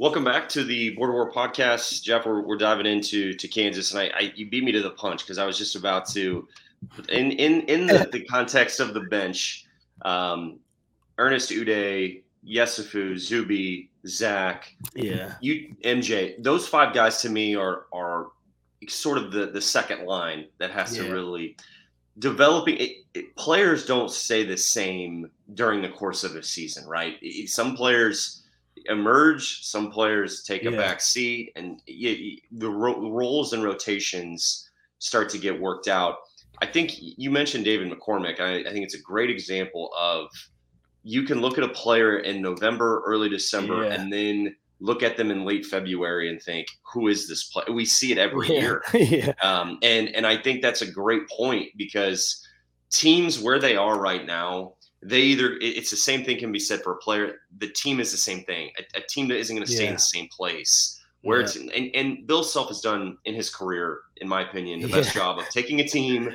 Welcome 0.00 0.24
back 0.24 0.48
to 0.48 0.64
the 0.64 0.94
Border 0.94 1.12
War 1.12 1.30
podcast, 1.30 2.02
Jeff. 2.02 2.24
We're, 2.24 2.40
we're 2.40 2.56
diving 2.56 2.86
into 2.86 3.34
to 3.34 3.46
Kansas, 3.46 3.92
and 3.92 4.00
I, 4.00 4.04
I 4.16 4.32
you 4.34 4.48
beat 4.48 4.64
me 4.64 4.72
to 4.72 4.80
the 4.80 4.92
punch 4.92 5.20
because 5.20 5.36
I 5.36 5.44
was 5.44 5.58
just 5.58 5.76
about 5.76 6.08
to, 6.12 6.48
in 7.10 7.32
in 7.32 7.60
in 7.68 7.86
the, 7.86 8.08
the 8.10 8.24
context 8.24 8.80
of 8.80 8.94
the 8.94 9.00
bench, 9.00 9.66
um, 10.00 10.58
Ernest 11.18 11.50
Udeh, 11.50 12.22
Yesufu, 12.42 13.18
Zuby, 13.18 13.90
Zach, 14.06 14.74
yeah, 14.94 15.34
you 15.42 15.76
MJ. 15.84 16.42
Those 16.42 16.66
five 16.66 16.94
guys 16.94 17.20
to 17.20 17.28
me 17.28 17.54
are 17.54 17.84
are 17.92 18.28
sort 18.88 19.18
of 19.18 19.32
the 19.32 19.50
the 19.50 19.60
second 19.60 20.06
line 20.06 20.46
that 20.56 20.70
has 20.70 20.96
yeah. 20.96 21.02
to 21.02 21.12
really 21.12 21.58
developing 22.18 22.78
it, 22.78 22.92
it, 23.12 23.36
players 23.36 23.84
don't 23.84 24.10
stay 24.10 24.44
the 24.44 24.56
same 24.56 25.30
during 25.52 25.82
the 25.82 25.90
course 25.90 26.24
of 26.24 26.36
a 26.36 26.42
season 26.42 26.86
right 26.88 27.16
it, 27.22 27.48
some 27.48 27.76
players 27.76 28.39
emerge 28.86 29.64
some 29.64 29.90
players 29.90 30.42
take 30.42 30.64
a 30.64 30.70
back 30.70 31.00
seat 31.00 31.52
and 31.56 31.80
the 31.86 32.68
ro- 32.68 33.10
roles 33.10 33.52
and 33.52 33.62
rotations 33.62 34.68
start 34.98 35.28
to 35.28 35.38
get 35.38 35.58
worked 35.58 35.88
out 35.88 36.16
i 36.60 36.66
think 36.66 36.92
you 36.98 37.30
mentioned 37.30 37.64
david 37.64 37.90
mccormick 37.90 38.40
I, 38.40 38.60
I 38.60 38.72
think 38.72 38.84
it's 38.84 38.94
a 38.94 39.02
great 39.02 39.30
example 39.30 39.90
of 39.98 40.28
you 41.02 41.22
can 41.22 41.40
look 41.40 41.58
at 41.58 41.64
a 41.64 41.68
player 41.68 42.18
in 42.18 42.42
November, 42.42 43.02
early 43.06 43.28
December, 43.28 43.84
yeah. 43.84 43.94
and 43.94 44.12
then 44.12 44.56
look 44.80 45.02
at 45.02 45.16
them 45.16 45.30
in 45.30 45.44
late 45.44 45.66
February 45.66 46.28
and 46.30 46.40
think, 46.42 46.66
who 46.92 47.08
is 47.08 47.28
this 47.28 47.44
player? 47.44 47.72
We 47.72 47.84
see 47.84 48.12
it 48.12 48.18
every 48.18 48.48
yeah. 48.48 48.60
year. 48.60 48.82
yeah. 48.94 49.32
Um, 49.42 49.78
and 49.82 50.08
and 50.14 50.26
I 50.26 50.36
think 50.36 50.62
that's 50.62 50.82
a 50.82 50.90
great 50.90 51.28
point 51.28 51.68
because 51.76 52.46
teams 52.90 53.38
where 53.38 53.58
they 53.58 53.76
are 53.76 53.98
right 53.98 54.26
now, 54.26 54.74
they 55.02 55.20
either 55.20 55.56
it's 55.60 55.90
the 55.90 55.96
same 55.96 56.24
thing 56.24 56.38
can 56.38 56.52
be 56.52 56.58
said 56.58 56.82
for 56.82 56.92
a 56.92 56.96
player. 56.96 57.40
The 57.58 57.68
team 57.68 58.00
is 58.00 58.10
the 58.10 58.18
same 58.18 58.44
thing. 58.44 58.70
A, 58.78 58.98
a 58.98 59.02
team 59.02 59.28
that 59.28 59.38
isn't 59.38 59.54
going 59.54 59.66
to 59.66 59.72
stay 59.72 59.84
yeah. 59.84 59.90
in 59.90 59.94
the 59.94 60.00
same 60.00 60.28
place. 60.28 61.00
Where 61.22 61.40
it's 61.40 61.56
and, 61.56 61.70
and 61.94 62.26
Bill 62.26 62.42
Self 62.42 62.68
has 62.68 62.80
done 62.80 63.18
in 63.26 63.34
his 63.34 63.54
career, 63.54 64.00
in 64.16 64.28
my 64.28 64.42
opinion, 64.48 64.80
the 64.80 64.88
best 64.88 65.12
job 65.14 65.38
of 65.38 65.46
taking 65.50 65.80
a 65.80 65.86
team 65.86 66.34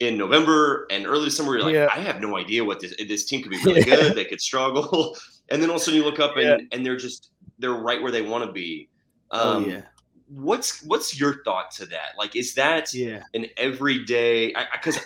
in 0.00 0.16
November 0.16 0.86
and 0.90 1.06
early 1.06 1.24
December, 1.24 1.54
you're 1.54 1.62
like, 1.62 1.74
yeah. 1.74 1.88
I 1.92 2.00
have 2.00 2.20
no 2.20 2.36
idea 2.36 2.64
what 2.64 2.80
this 2.80 2.94
this 3.08 3.24
team 3.24 3.42
could 3.42 3.50
be 3.50 3.58
really 3.64 3.80
yeah. 3.86 3.96
good. 3.96 4.14
They 4.14 4.24
could 4.24 4.40
struggle, 4.40 5.16
and 5.48 5.62
then 5.62 5.70
all 5.70 5.76
of 5.76 5.82
a 5.82 5.84
sudden 5.84 6.00
you 6.00 6.04
look 6.04 6.20
up 6.20 6.36
and 6.36 6.44
yeah. 6.44 6.58
and 6.72 6.84
they're 6.84 6.96
just 6.96 7.30
they're 7.58 7.72
right 7.72 8.00
where 8.00 8.12
they 8.12 8.22
want 8.22 8.44
to 8.44 8.52
be. 8.52 8.88
Oh, 9.30 9.56
um, 9.56 9.64
oh, 9.64 9.68
yeah. 9.68 9.80
What's 10.28 10.82
what's 10.82 11.18
your 11.18 11.42
thought 11.42 11.70
to 11.72 11.86
that? 11.86 12.12
Like, 12.18 12.36
is 12.36 12.54
that 12.54 12.92
yeah. 12.92 13.22
an 13.34 13.46
everyday? 13.56 14.54
Because 14.72 14.98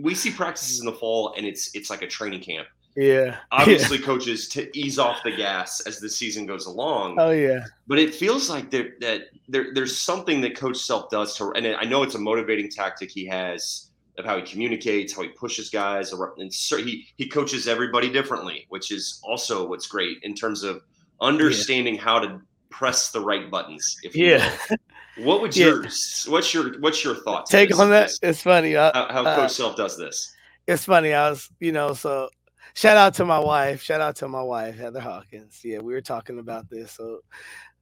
we 0.00 0.14
see 0.14 0.30
practices 0.30 0.80
in 0.80 0.86
the 0.86 0.92
fall 0.92 1.34
and 1.36 1.46
it's 1.46 1.74
it's 1.74 1.90
like 1.90 2.02
a 2.02 2.06
training 2.06 2.40
camp. 2.40 2.68
Yeah. 2.96 3.36
Obviously, 3.52 3.98
yeah. 3.98 4.06
coaches 4.06 4.48
to 4.48 4.76
ease 4.76 4.98
off 4.98 5.22
the 5.22 5.30
gas 5.30 5.80
as 5.80 6.00
the 6.00 6.08
season 6.08 6.46
goes 6.46 6.66
along. 6.66 7.16
Oh 7.18 7.30
yeah. 7.30 7.64
But 7.86 7.98
it 7.98 8.14
feels 8.14 8.48
like 8.48 8.70
there 8.70 8.94
that 9.00 9.22
there 9.48 9.72
there's 9.74 10.00
something 10.00 10.40
that 10.40 10.56
Coach 10.56 10.78
Self 10.78 11.10
does 11.10 11.36
to, 11.36 11.52
and 11.52 11.66
I 11.66 11.84
know 11.84 12.02
it's 12.02 12.14
a 12.14 12.18
motivating 12.18 12.70
tactic 12.70 13.10
he 13.10 13.26
has 13.26 13.90
of 14.18 14.24
how 14.24 14.36
he 14.36 14.42
communicates, 14.42 15.14
how 15.14 15.22
he 15.22 15.28
pushes 15.28 15.68
guys, 15.68 16.12
and 16.12 16.52
so 16.52 16.78
he 16.78 17.06
he 17.16 17.28
coaches 17.28 17.68
everybody 17.68 18.10
differently, 18.10 18.66
which 18.70 18.90
is 18.90 19.20
also 19.22 19.66
what's 19.68 19.86
great 19.86 20.18
in 20.22 20.34
terms 20.34 20.62
of 20.62 20.82
understanding 21.20 21.96
yeah. 21.96 22.00
how 22.00 22.18
to 22.18 22.40
press 22.70 23.10
the 23.10 23.20
right 23.20 23.50
buttons. 23.50 23.96
If 24.02 24.16
yeah. 24.16 24.56
What 25.18 25.40
would 25.40 25.56
yeah. 25.56 25.66
yours? 25.66 26.26
What's 26.28 26.52
your 26.52 26.78
what's 26.80 27.02
your 27.02 27.14
thoughts? 27.14 27.50
Take 27.50 27.74
on, 27.74 27.82
on 27.82 27.90
that. 27.90 28.10
It's 28.22 28.42
funny 28.42 28.76
uh, 28.76 28.92
how, 28.92 29.12
how 29.12 29.36
Coach 29.36 29.44
uh, 29.44 29.48
Self 29.48 29.76
does 29.76 29.96
this. 29.96 30.34
It's 30.66 30.84
funny. 30.84 31.14
I 31.14 31.30
was, 31.30 31.48
you 31.60 31.72
know, 31.72 31.94
so 31.94 32.28
shout 32.74 32.96
out 32.96 33.14
to 33.14 33.24
my 33.24 33.38
wife. 33.38 33.82
Shout 33.82 34.00
out 34.00 34.16
to 34.16 34.28
my 34.28 34.42
wife, 34.42 34.76
Heather 34.76 35.00
Hawkins. 35.00 35.60
Yeah, 35.64 35.78
we 35.78 35.92
were 35.92 36.00
talking 36.00 36.38
about 36.38 36.68
this. 36.68 36.92
So 36.92 37.20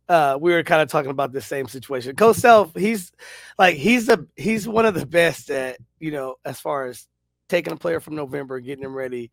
uh, 0.08 0.38
we 0.40 0.52
were 0.52 0.62
kind 0.62 0.82
of 0.82 0.88
talking 0.88 1.10
about 1.10 1.32
the 1.32 1.40
same 1.40 1.66
situation. 1.66 2.14
Coach 2.14 2.36
Self, 2.36 2.72
he's 2.76 3.10
like 3.58 3.76
he's 3.76 4.06
the 4.06 4.26
he's 4.36 4.68
one 4.68 4.86
of 4.86 4.94
the 4.94 5.06
best 5.06 5.50
at 5.50 5.78
you 5.98 6.12
know 6.12 6.36
as 6.44 6.60
far 6.60 6.86
as 6.86 7.06
taking 7.48 7.72
a 7.72 7.76
player 7.76 8.00
from 8.00 8.14
November, 8.14 8.60
getting 8.60 8.84
him 8.84 8.94
ready 8.94 9.30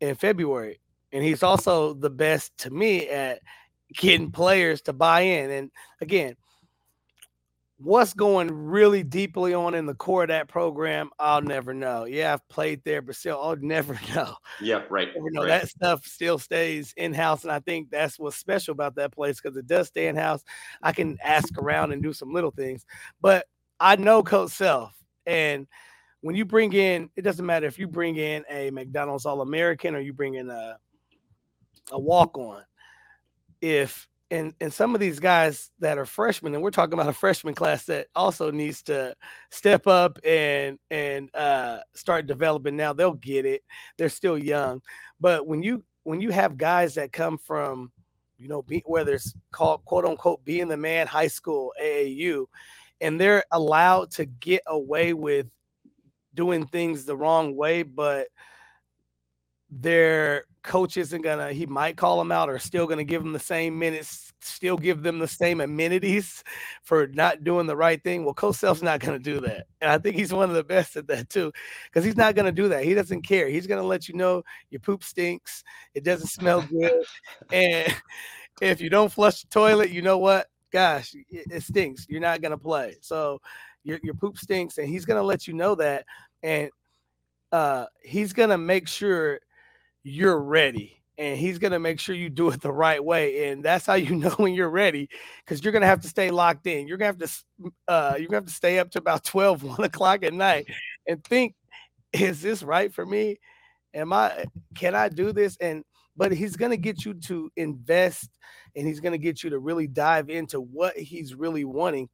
in 0.00 0.14
February, 0.14 0.80
and 1.12 1.22
he's 1.22 1.42
also 1.42 1.94
the 1.94 2.10
best 2.10 2.56
to 2.58 2.70
me 2.70 3.08
at 3.08 3.40
getting 3.92 4.30
players 4.32 4.82
to 4.82 4.92
buy 4.92 5.20
in. 5.20 5.50
And 5.50 5.70
again, 6.00 6.34
what's 7.84 8.14
going 8.14 8.50
really 8.50 9.02
deeply 9.02 9.52
on 9.52 9.74
in 9.74 9.84
the 9.84 9.94
core 9.94 10.22
of 10.22 10.28
that 10.28 10.48
program, 10.48 11.10
I'll 11.18 11.42
never 11.42 11.74
know. 11.74 12.06
Yeah, 12.06 12.32
I've 12.32 12.48
played 12.48 12.82
there, 12.84 13.02
but 13.02 13.14
still, 13.14 13.40
I'll 13.40 13.56
never 13.60 13.98
know. 14.14 14.34
Yeah, 14.60 14.82
right. 14.88 15.08
Never 15.14 15.30
know. 15.30 15.42
Right. 15.42 15.60
That 15.60 15.68
stuff 15.68 16.06
still 16.06 16.38
stays 16.38 16.94
in 16.96 17.12
house, 17.12 17.44
and 17.44 17.52
I 17.52 17.60
think 17.60 17.90
that's 17.90 18.18
what's 18.18 18.36
special 18.36 18.72
about 18.72 18.94
that 18.96 19.12
place 19.12 19.40
because 19.40 19.56
it 19.56 19.66
does 19.66 19.88
stay 19.88 20.08
in 20.08 20.16
house. 20.16 20.42
I 20.82 20.92
can 20.92 21.18
ask 21.22 21.56
around 21.58 21.92
and 21.92 22.02
do 22.02 22.12
some 22.12 22.32
little 22.32 22.50
things, 22.50 22.86
but 23.20 23.46
I 23.78 23.96
know 23.96 24.22
Coach 24.22 24.52
Self, 24.52 24.94
and 25.26 25.66
when 26.22 26.34
you 26.34 26.46
bring 26.46 26.72
in, 26.72 27.10
it 27.16 27.22
doesn't 27.22 27.44
matter 27.44 27.66
if 27.66 27.78
you 27.78 27.86
bring 27.86 28.16
in 28.16 28.44
a 28.50 28.70
McDonald's 28.70 29.26
All 29.26 29.42
American 29.42 29.94
or 29.94 30.00
you 30.00 30.14
bring 30.14 30.34
in 30.34 30.48
a 30.48 30.78
a 31.92 31.98
walk 31.98 32.38
on. 32.38 32.62
If 33.60 34.08
and 34.30 34.54
and 34.60 34.72
some 34.72 34.94
of 34.94 35.00
these 35.00 35.20
guys 35.20 35.70
that 35.80 35.98
are 35.98 36.06
freshmen, 36.06 36.54
and 36.54 36.62
we're 36.62 36.70
talking 36.70 36.94
about 36.94 37.08
a 37.08 37.12
freshman 37.12 37.54
class 37.54 37.84
that 37.86 38.08
also 38.14 38.50
needs 38.50 38.82
to 38.84 39.14
step 39.50 39.86
up 39.86 40.18
and 40.24 40.78
and 40.90 41.34
uh, 41.34 41.80
start 41.94 42.26
developing. 42.26 42.76
Now 42.76 42.92
they'll 42.92 43.12
get 43.12 43.46
it; 43.46 43.62
they're 43.98 44.08
still 44.08 44.38
young, 44.38 44.80
but 45.20 45.46
when 45.46 45.62
you 45.62 45.84
when 46.04 46.20
you 46.20 46.30
have 46.30 46.56
guys 46.56 46.94
that 46.94 47.12
come 47.12 47.38
from, 47.38 47.92
you 48.38 48.48
know, 48.48 48.62
be, 48.62 48.82
whether 48.86 49.14
it's 49.14 49.34
called 49.52 49.84
quote 49.84 50.04
unquote 50.04 50.44
being 50.44 50.68
the 50.68 50.76
man, 50.76 51.06
high 51.06 51.28
school, 51.28 51.72
AAU, 51.82 52.46
and 53.00 53.20
they're 53.20 53.44
allowed 53.52 54.10
to 54.12 54.24
get 54.26 54.62
away 54.66 55.12
with 55.12 55.46
doing 56.34 56.66
things 56.66 57.04
the 57.04 57.16
wrong 57.16 57.54
way, 57.54 57.82
but 57.82 58.28
their 59.70 60.44
coach 60.64 60.96
isn't 60.96 61.20
gonna 61.20 61.52
he 61.52 61.66
might 61.66 61.96
call 61.96 62.18
them 62.18 62.32
out 62.32 62.48
or 62.48 62.58
still 62.58 62.86
gonna 62.86 63.04
give 63.04 63.22
them 63.22 63.32
the 63.32 63.38
same 63.38 63.78
minutes 63.78 64.32
still 64.40 64.78
give 64.78 65.02
them 65.02 65.18
the 65.18 65.28
same 65.28 65.60
amenities 65.60 66.42
for 66.82 67.06
not 67.08 67.44
doing 67.44 67.66
the 67.66 67.76
right 67.76 68.02
thing. 68.02 68.24
Well 68.24 68.34
coach 68.34 68.56
self's 68.56 68.82
not 68.82 69.00
gonna 69.00 69.18
do 69.18 69.40
that 69.40 69.66
and 69.80 69.90
i 69.90 69.98
think 69.98 70.16
he's 70.16 70.32
one 70.32 70.48
of 70.48 70.56
the 70.56 70.64
best 70.64 70.96
at 70.96 71.06
that 71.08 71.28
too 71.28 71.52
because 71.84 72.04
he's 72.04 72.16
not 72.16 72.34
gonna 72.34 72.50
do 72.50 72.68
that. 72.68 72.84
He 72.84 72.94
doesn't 72.94 73.22
care. 73.22 73.48
He's 73.48 73.66
gonna 73.66 73.82
let 73.84 74.08
you 74.08 74.14
know 74.14 74.42
your 74.70 74.80
poop 74.80 75.04
stinks. 75.04 75.62
It 75.94 76.02
doesn't 76.02 76.28
smell 76.28 76.62
good. 76.62 77.04
And 77.52 77.94
if 78.62 78.80
you 78.80 78.88
don't 78.88 79.12
flush 79.12 79.42
the 79.42 79.48
toilet 79.48 79.90
you 79.90 80.00
know 80.00 80.18
what? 80.18 80.48
Gosh 80.72 81.14
it, 81.30 81.62
stinks. 81.62 82.06
You're 82.08 82.20
not 82.20 82.40
gonna 82.40 82.58
play. 82.58 82.96
So 83.02 83.40
your, 83.84 84.00
your 84.02 84.14
poop 84.14 84.38
stinks 84.38 84.78
and 84.78 84.88
he's 84.88 85.04
gonna 85.04 85.22
let 85.22 85.46
you 85.46 85.52
know 85.52 85.74
that 85.74 86.06
and 86.42 86.70
uh, 87.52 87.86
he's 88.02 88.32
gonna 88.32 88.58
make 88.58 88.88
sure 88.88 89.38
you're 90.04 90.38
ready 90.38 91.00
and 91.16 91.38
he's 91.38 91.58
going 91.58 91.72
to 91.72 91.78
make 91.78 91.98
sure 91.98 92.14
you 92.14 92.28
do 92.28 92.50
it 92.50 92.60
the 92.60 92.72
right 92.72 93.02
way 93.02 93.48
and 93.48 93.64
that's 93.64 93.86
how 93.86 93.94
you 93.94 94.14
know 94.14 94.30
when 94.30 94.54
you're 94.54 94.70
ready 94.70 95.08
because 95.44 95.64
you're 95.64 95.72
going 95.72 95.82
to 95.82 95.88
have 95.88 96.00
to 96.02 96.08
stay 96.08 96.30
locked 96.30 96.66
in. 96.66 96.86
You're 96.86 96.98
going 96.98 97.16
to 97.16 97.24
have 97.24 97.30
to 97.62 97.72
uh, 97.88 98.14
you're 98.16 98.28
going 98.28 98.30
to 98.30 98.36
have 98.36 98.46
to 98.46 98.52
stay 98.52 98.78
up 98.78 98.90
to 98.92 98.98
about 98.98 99.24
12 99.24 99.62
1 99.62 99.84
o'clock 99.84 100.22
at 100.22 100.34
night 100.34 100.66
and 101.08 101.22
think 101.24 101.54
is 102.12 102.40
this 102.40 102.62
right 102.62 102.92
for 102.92 103.04
me? 103.04 103.38
Am 103.92 104.12
i 104.12 104.44
can 104.74 104.94
i 104.94 105.08
do 105.08 105.32
this? 105.32 105.56
And 105.60 105.84
but 106.16 106.30
he's 106.30 106.56
going 106.56 106.70
to 106.70 106.76
get 106.76 107.04
you 107.04 107.14
to 107.14 107.50
invest 107.56 108.30
and 108.76 108.86
he's 108.86 109.00
going 109.00 109.12
to 109.12 109.18
get 109.18 109.42
you 109.42 109.50
to 109.50 109.58
really 109.58 109.86
dive 109.86 110.30
into 110.30 110.60
what 110.60 110.96
he's 110.96 111.34
really 111.34 111.64
wanting 111.64 112.08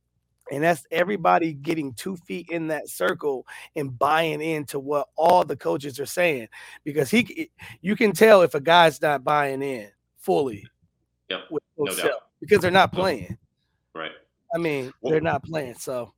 and 0.50 0.62
that's 0.62 0.84
everybody 0.90 1.52
getting 1.52 1.92
two 1.94 2.16
feet 2.16 2.48
in 2.50 2.66
that 2.68 2.88
circle 2.88 3.46
and 3.76 3.96
buying 3.98 4.40
into 4.40 4.78
what 4.78 5.08
all 5.16 5.44
the 5.44 5.56
coaches 5.56 6.00
are 6.00 6.06
saying. 6.06 6.48
Because 6.84 7.10
he, 7.10 7.50
you 7.80 7.96
can 7.96 8.12
tell 8.12 8.42
if 8.42 8.54
a 8.54 8.60
guy's 8.60 9.00
not 9.00 9.24
buying 9.24 9.62
in 9.62 9.88
fully. 10.18 10.66
Yeah, 11.28 11.42
no 11.78 11.94
doubt. 11.94 12.10
Because 12.40 12.60
they're 12.60 12.70
not 12.70 12.92
playing. 12.92 13.38
Right. 13.94 14.10
I 14.54 14.58
mean, 14.58 14.92
well, 15.00 15.12
they're 15.12 15.20
not 15.20 15.44
playing. 15.44 15.74
So, 15.74 16.12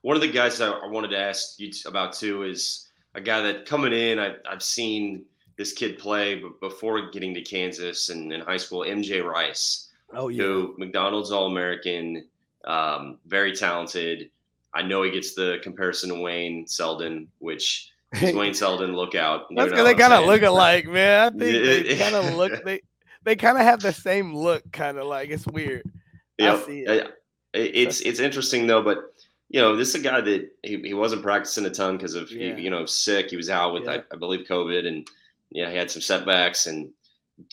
one 0.00 0.16
of 0.16 0.22
the 0.22 0.30
guys 0.30 0.58
that 0.58 0.72
I 0.82 0.86
wanted 0.86 1.08
to 1.08 1.18
ask 1.18 1.58
you 1.58 1.70
about 1.86 2.14
too 2.14 2.44
is 2.44 2.88
a 3.14 3.20
guy 3.20 3.42
that 3.42 3.66
coming 3.66 3.92
in. 3.92 4.18
I, 4.18 4.36
I've 4.50 4.62
seen 4.62 5.24
this 5.58 5.72
kid 5.72 5.98
play 5.98 6.42
before 6.60 7.10
getting 7.10 7.34
to 7.34 7.42
Kansas 7.42 8.08
and 8.08 8.32
in 8.32 8.40
high 8.40 8.56
school. 8.56 8.80
MJ 8.80 9.24
Rice. 9.24 9.90
Oh 10.14 10.28
yeah. 10.28 10.42
Who 10.42 10.74
McDonald's 10.78 11.30
All 11.30 11.46
American 11.46 12.24
um, 12.64 13.18
very 13.26 13.54
talented. 13.54 14.30
I 14.74 14.82
know 14.82 15.02
he 15.02 15.10
gets 15.10 15.34
the 15.34 15.58
comparison 15.62 16.10
to 16.10 16.20
Wayne 16.20 16.66
Selden, 16.66 17.28
which 17.38 17.90
is 18.12 18.34
Wayne 18.34 18.54
Selden. 18.54 18.94
Look 18.94 19.14
out! 19.14 19.46
That's 19.54 19.70
because 19.70 19.84
they 19.84 19.94
kind 19.94 20.12
of 20.12 20.26
look 20.26 20.42
alike, 20.42 20.86
man. 20.86 21.26
I 21.26 21.30
think 21.38 21.86
they 21.86 21.96
kind 21.98 22.14
of 22.14 22.34
look 22.34 22.64
they 22.64 22.80
they 23.24 23.36
kind 23.36 23.58
of 23.58 23.64
have 23.64 23.80
the 23.80 23.92
same 23.92 24.34
look, 24.34 24.70
kind 24.72 24.98
of 24.98 25.06
like 25.06 25.30
it's 25.30 25.46
weird. 25.46 25.90
Yeah, 26.38 26.60
it. 26.66 27.16
it's 27.52 28.00
it's 28.00 28.20
interesting 28.20 28.66
though, 28.66 28.82
but 28.82 29.12
you 29.52 29.60
know, 29.60 29.76
this 29.76 29.90
is 29.90 29.96
a 29.96 30.00
guy 30.00 30.20
that 30.22 30.50
he, 30.62 30.78
he 30.78 30.94
wasn't 30.94 31.22
practicing 31.22 31.66
a 31.66 31.70
ton 31.70 31.98
because 31.98 32.14
of 32.14 32.30
yeah. 32.32 32.56
you 32.56 32.70
know 32.70 32.86
sick. 32.86 33.30
He 33.30 33.36
was 33.36 33.50
out 33.50 33.74
with 33.74 33.84
yeah. 33.84 33.92
I, 33.92 34.02
I, 34.10 34.16
believe 34.16 34.46
COVID, 34.48 34.86
and 34.86 35.06
yeah, 35.50 35.70
he 35.70 35.76
had 35.76 35.90
some 35.90 36.00
setbacks 36.00 36.66
and 36.66 36.90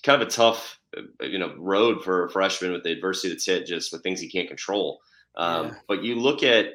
kind 0.01 0.21
of 0.21 0.27
a 0.27 0.31
tough 0.31 0.78
uh, 0.78 0.78
you 1.21 1.38
know 1.38 1.54
road 1.58 2.04
for 2.04 2.25
a 2.25 2.30
freshman 2.30 2.71
with 2.71 2.84
the 2.84 2.91
adversity 2.91 3.30
that's 3.30 3.45
hit 3.45 3.65
just 3.65 3.91
with 3.91 4.04
things 4.04 4.19
he 4.19 4.30
can't 4.30 4.47
control. 4.47 4.99
Um, 5.36 5.67
yeah. 5.67 5.73
But 5.88 6.04
you 6.04 6.15
look 6.15 6.43
at, 6.43 6.73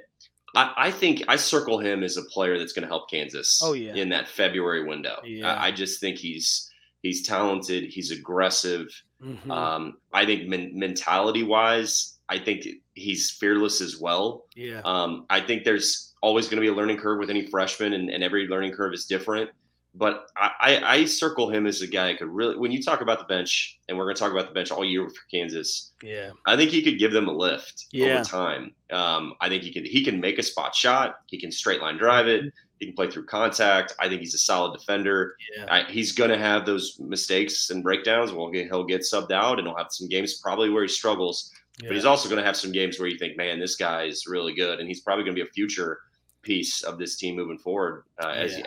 I, 0.55 0.73
I, 0.77 0.91
think 0.91 1.25
I 1.29 1.37
circle 1.37 1.79
him 1.79 2.03
as 2.03 2.17
a 2.17 2.23
player 2.23 2.59
that's 2.59 2.73
going 2.73 2.85
to 2.85 2.89
help 2.89 3.11
Kansas. 3.11 3.61
Oh 3.63 3.73
yeah, 3.73 3.95
in 3.95 4.09
that 4.11 4.29
February 4.29 4.85
window. 4.85 5.21
Yeah. 5.25 5.53
I, 5.53 5.67
I 5.67 5.71
just 5.71 6.01
think 6.01 6.19
he's 6.19 6.71
he's 7.03 7.27
talented. 7.27 7.85
He's 7.85 8.11
aggressive. 8.11 8.89
Mm-hmm. 9.23 9.51
Um, 9.51 9.97
I 10.13 10.25
think 10.25 10.49
men- 10.49 10.79
mentality 10.79 11.43
wise, 11.43 12.19
I 12.29 12.39
think 12.39 12.67
he's 12.95 13.31
fearless 13.31 13.81
as 13.81 13.99
well. 13.99 14.45
Yeah. 14.55 14.81
Um, 14.85 15.27
I 15.31 15.41
think 15.41 15.65
there's 15.65 16.15
always 16.23 16.47
going 16.47 16.57
to 16.57 16.63
be 16.63 16.69
a 16.69 16.75
learning 16.75 16.99
curve 16.99 17.19
with 17.19 17.31
any 17.31 17.47
freshman, 17.47 17.93
and, 17.93 18.09
and 18.09 18.23
every 18.23 18.47
learning 18.47 18.73
curve 18.73 18.95
is 18.95 19.07
different 19.07 19.51
but 19.95 20.27
I, 20.37 20.81
I, 20.85 21.05
circle 21.05 21.51
him 21.51 21.67
as 21.67 21.81
a 21.81 21.87
guy 21.87 22.09
that 22.09 22.19
could 22.19 22.29
really 22.29 22.57
when 22.57 22.73
you 22.73 22.83
talk 22.83 23.01
about 23.01 23.21
the 23.21 23.27
bench, 23.27 23.79
and 23.89 23.97
we're 23.97 24.05
going 24.05 24.17
to 24.17 24.21
talk 24.21 24.33
about 24.33 24.49
the 24.49 24.55
bench 24.55 24.73
all 24.73 24.85
year 24.85 25.09
for 25.09 25.21
Kansas. 25.31 25.93
Yeah, 26.03 26.31
I 26.47 26.57
think 26.57 26.71
he 26.71 26.83
could 26.83 26.99
give 26.99 27.13
them 27.13 27.29
a 27.29 27.33
lift 27.33 27.87
yeah. 27.93 28.15
over 28.15 28.25
time. 28.25 28.75
Um, 28.91 29.35
I 29.41 29.49
think 29.49 29.63
he 29.63 29.73
can 29.73 29.85
he 29.85 30.05
can 30.05 30.21
make 30.21 30.39
a 30.39 30.43
spot 30.43 30.75
shot. 30.75 31.21
He 31.27 31.39
can 31.39 31.53
straight 31.53 31.81
line 31.81 31.97
drive 31.97 32.27
it. 32.27 32.53
He 32.81 32.87
can 32.87 32.95
play 32.97 33.09
through 33.09 33.27
contact. 33.27 33.95
I 34.01 34.09
think 34.09 34.21
he's 34.21 34.35
a 34.35 34.39
solid 34.39 34.77
defender. 34.77 35.37
Yeah. 35.57 35.67
I, 35.69 35.83
he's 35.85 36.11
going 36.11 36.31
to 36.31 36.39
have 36.39 36.67
those 36.67 36.99
mistakes 36.99 37.71
and 37.71 37.83
breakdowns. 37.83 38.33
Well, 38.33 38.51
he'll 38.51 38.85
get 38.85 39.03
subbed 39.03 39.31
out, 39.31 39.59
and 39.59 39.69
he'll 39.69 39.77
have 39.77 39.87
some 39.91 40.09
games 40.09 40.41
probably 40.41 40.71
where 40.71 40.83
he 40.83 40.89
struggles. 40.89 41.53
Yeah. 41.81 41.89
But 41.89 41.95
he's 41.95 42.05
also 42.05 42.29
going 42.29 42.41
to 42.41 42.47
have 42.47 42.57
some 42.57 42.73
games 42.73 42.99
where 42.99 43.09
you 43.09 43.17
think, 43.17 43.37
man, 43.37 43.61
this 43.61 43.77
guy 43.77 44.05
is 44.05 44.27
really 44.27 44.55
good, 44.55 44.81
and 44.81 44.89
he's 44.89 45.01
probably 45.01 45.25
going 45.25 45.37
to 45.37 45.43
be 45.43 45.49
a 45.49 45.53
future 45.53 46.01
piece 46.43 46.83
of 46.83 46.99
this 46.99 47.17
team 47.17 47.37
moving 47.37 47.59
forward. 47.59 48.05
Uh, 48.23 48.29
as 48.29 48.61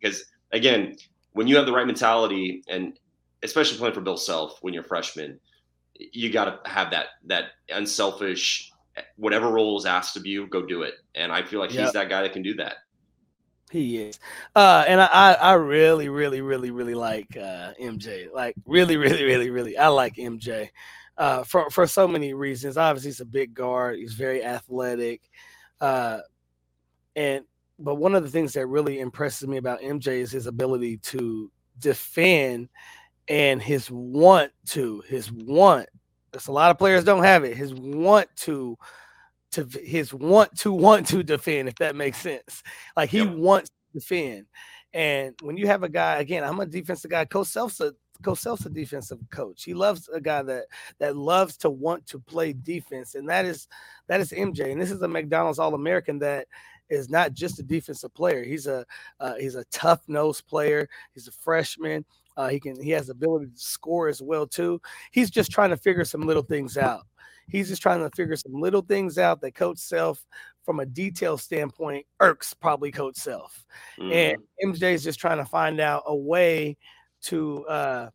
because 0.00 0.24
again, 0.54 0.96
when 1.32 1.46
you 1.46 1.56
have 1.56 1.66
the 1.66 1.72
right 1.72 1.86
mentality 1.86 2.62
and 2.68 2.98
especially 3.42 3.76
playing 3.78 3.94
for 3.94 4.00
Bill 4.00 4.16
Self 4.16 4.58
when 4.62 4.72
you're 4.72 4.84
a 4.84 4.86
freshman, 4.86 5.38
you 5.96 6.32
got 6.32 6.64
to 6.64 6.70
have 6.70 6.90
that 6.92 7.06
that 7.26 7.44
unselfish 7.68 8.70
whatever 9.16 9.48
role 9.48 9.76
is 9.76 9.86
asked 9.86 10.16
of 10.16 10.26
you, 10.26 10.46
go 10.46 10.64
do 10.64 10.82
it. 10.82 10.94
And 11.14 11.32
I 11.32 11.42
feel 11.42 11.60
like 11.60 11.72
yep. 11.72 11.84
he's 11.84 11.92
that 11.92 12.08
guy 12.08 12.22
that 12.22 12.32
can 12.32 12.42
do 12.42 12.54
that. 12.54 12.76
He 13.70 13.98
is. 13.98 14.20
Uh, 14.54 14.84
and 14.86 15.00
I, 15.00 15.32
I 15.32 15.54
really, 15.54 16.08
really, 16.08 16.40
really, 16.40 16.70
really 16.70 16.94
like 16.94 17.36
uh, 17.36 17.72
MJ. 17.80 18.32
Like 18.32 18.54
really, 18.66 18.96
really, 18.96 19.24
really, 19.24 19.50
really. 19.50 19.76
I 19.76 19.88
like 19.88 20.16
MJ. 20.16 20.70
Uh, 21.16 21.44
for 21.44 21.70
for 21.70 21.86
so 21.86 22.08
many 22.08 22.34
reasons. 22.34 22.76
Obviously, 22.76 23.10
he's 23.10 23.20
a 23.20 23.24
big 23.24 23.54
guard. 23.54 23.98
He's 23.98 24.14
very 24.14 24.44
athletic. 24.44 25.22
Uh, 25.80 26.18
and 27.14 27.44
but 27.84 27.96
one 27.96 28.14
of 28.14 28.22
the 28.22 28.30
things 28.30 28.54
that 28.54 28.66
really 28.66 28.98
impresses 28.98 29.46
me 29.46 29.58
about 29.58 29.82
MJ 29.82 30.18
is 30.18 30.32
his 30.32 30.46
ability 30.46 30.96
to 30.98 31.50
defend 31.78 32.70
and 33.28 33.62
his 33.62 33.90
want 33.90 34.52
to, 34.68 35.02
his 35.06 35.30
want. 35.30 35.88
There's 36.32 36.48
a 36.48 36.52
lot 36.52 36.70
of 36.70 36.78
players 36.78 37.04
don't 37.04 37.22
have 37.22 37.44
it. 37.44 37.56
His 37.56 37.74
want 37.74 38.28
to, 38.36 38.78
to 39.52 39.68
his 39.82 40.14
want 40.14 40.58
to 40.60 40.72
want 40.86 41.06
to 41.08 41.22
defend, 41.22 41.68
if 41.68 41.76
that 41.76 41.94
makes 41.94 42.18
sense. 42.18 42.62
Like 42.96 43.10
he 43.10 43.18
yep. 43.18 43.34
wants 43.34 43.68
to 43.68 44.00
defend. 44.00 44.46
And 44.94 45.34
when 45.42 45.58
you 45.58 45.66
have 45.66 45.82
a 45.82 45.88
guy, 45.88 46.16
again, 46.16 46.42
I'm 46.42 46.60
a 46.60 46.66
defensive 46.66 47.10
guy. 47.10 47.26
Coach 47.26 47.48
Self's 47.48 47.80
a 47.80 47.92
Coach 48.22 48.38
Self's 48.38 48.64
a 48.64 48.70
defensive 48.70 49.18
coach. 49.30 49.64
He 49.64 49.74
loves 49.74 50.08
a 50.08 50.20
guy 50.20 50.42
that 50.42 50.64
that 51.00 51.16
loves 51.16 51.58
to 51.58 51.70
want 51.70 52.06
to 52.06 52.18
play 52.18 52.54
defense, 52.54 53.14
and 53.14 53.28
that 53.28 53.44
is 53.44 53.68
that 54.06 54.20
is 54.20 54.30
MJ. 54.30 54.72
And 54.72 54.80
this 54.80 54.90
is 54.90 55.02
a 55.02 55.08
McDonald's 55.08 55.58
All 55.58 55.74
American 55.74 56.18
that 56.20 56.46
is 56.88 57.08
not 57.08 57.32
just 57.32 57.58
a 57.58 57.62
defensive 57.62 58.14
player. 58.14 58.44
He's 58.44 58.66
a 58.66 58.84
uh, 59.20 59.34
he's 59.34 59.54
a 59.54 59.64
tough 59.66 60.02
nosed 60.08 60.46
player. 60.46 60.88
He's 61.12 61.28
a 61.28 61.32
freshman. 61.32 62.04
Uh, 62.36 62.48
he 62.48 62.60
can 62.60 62.80
he 62.82 62.90
has 62.90 63.06
the 63.06 63.12
ability 63.12 63.46
to 63.46 63.58
score 63.58 64.08
as 64.08 64.20
well 64.20 64.46
too. 64.46 64.80
He's 65.12 65.30
just 65.30 65.50
trying 65.50 65.70
to 65.70 65.76
figure 65.76 66.04
some 66.04 66.22
little 66.22 66.42
things 66.42 66.76
out. 66.76 67.06
He's 67.48 67.68
just 67.68 67.82
trying 67.82 68.00
to 68.00 68.10
figure 68.16 68.36
some 68.36 68.54
little 68.54 68.80
things 68.80 69.18
out 69.18 69.40
that 69.42 69.54
Coach 69.54 69.78
Self, 69.78 70.24
from 70.64 70.80
a 70.80 70.86
detail 70.86 71.36
standpoint, 71.36 72.06
irks 72.20 72.54
probably 72.54 72.90
Coach 72.90 73.16
Self. 73.16 73.64
Mm-hmm. 73.98 74.12
And 74.12 74.74
MJ 74.74 74.94
is 74.94 75.04
just 75.04 75.20
trying 75.20 75.38
to 75.38 75.44
find 75.44 75.80
out 75.80 76.04
a 76.06 76.16
way 76.16 76.76
to 77.24 77.66
uh, 77.66 78.10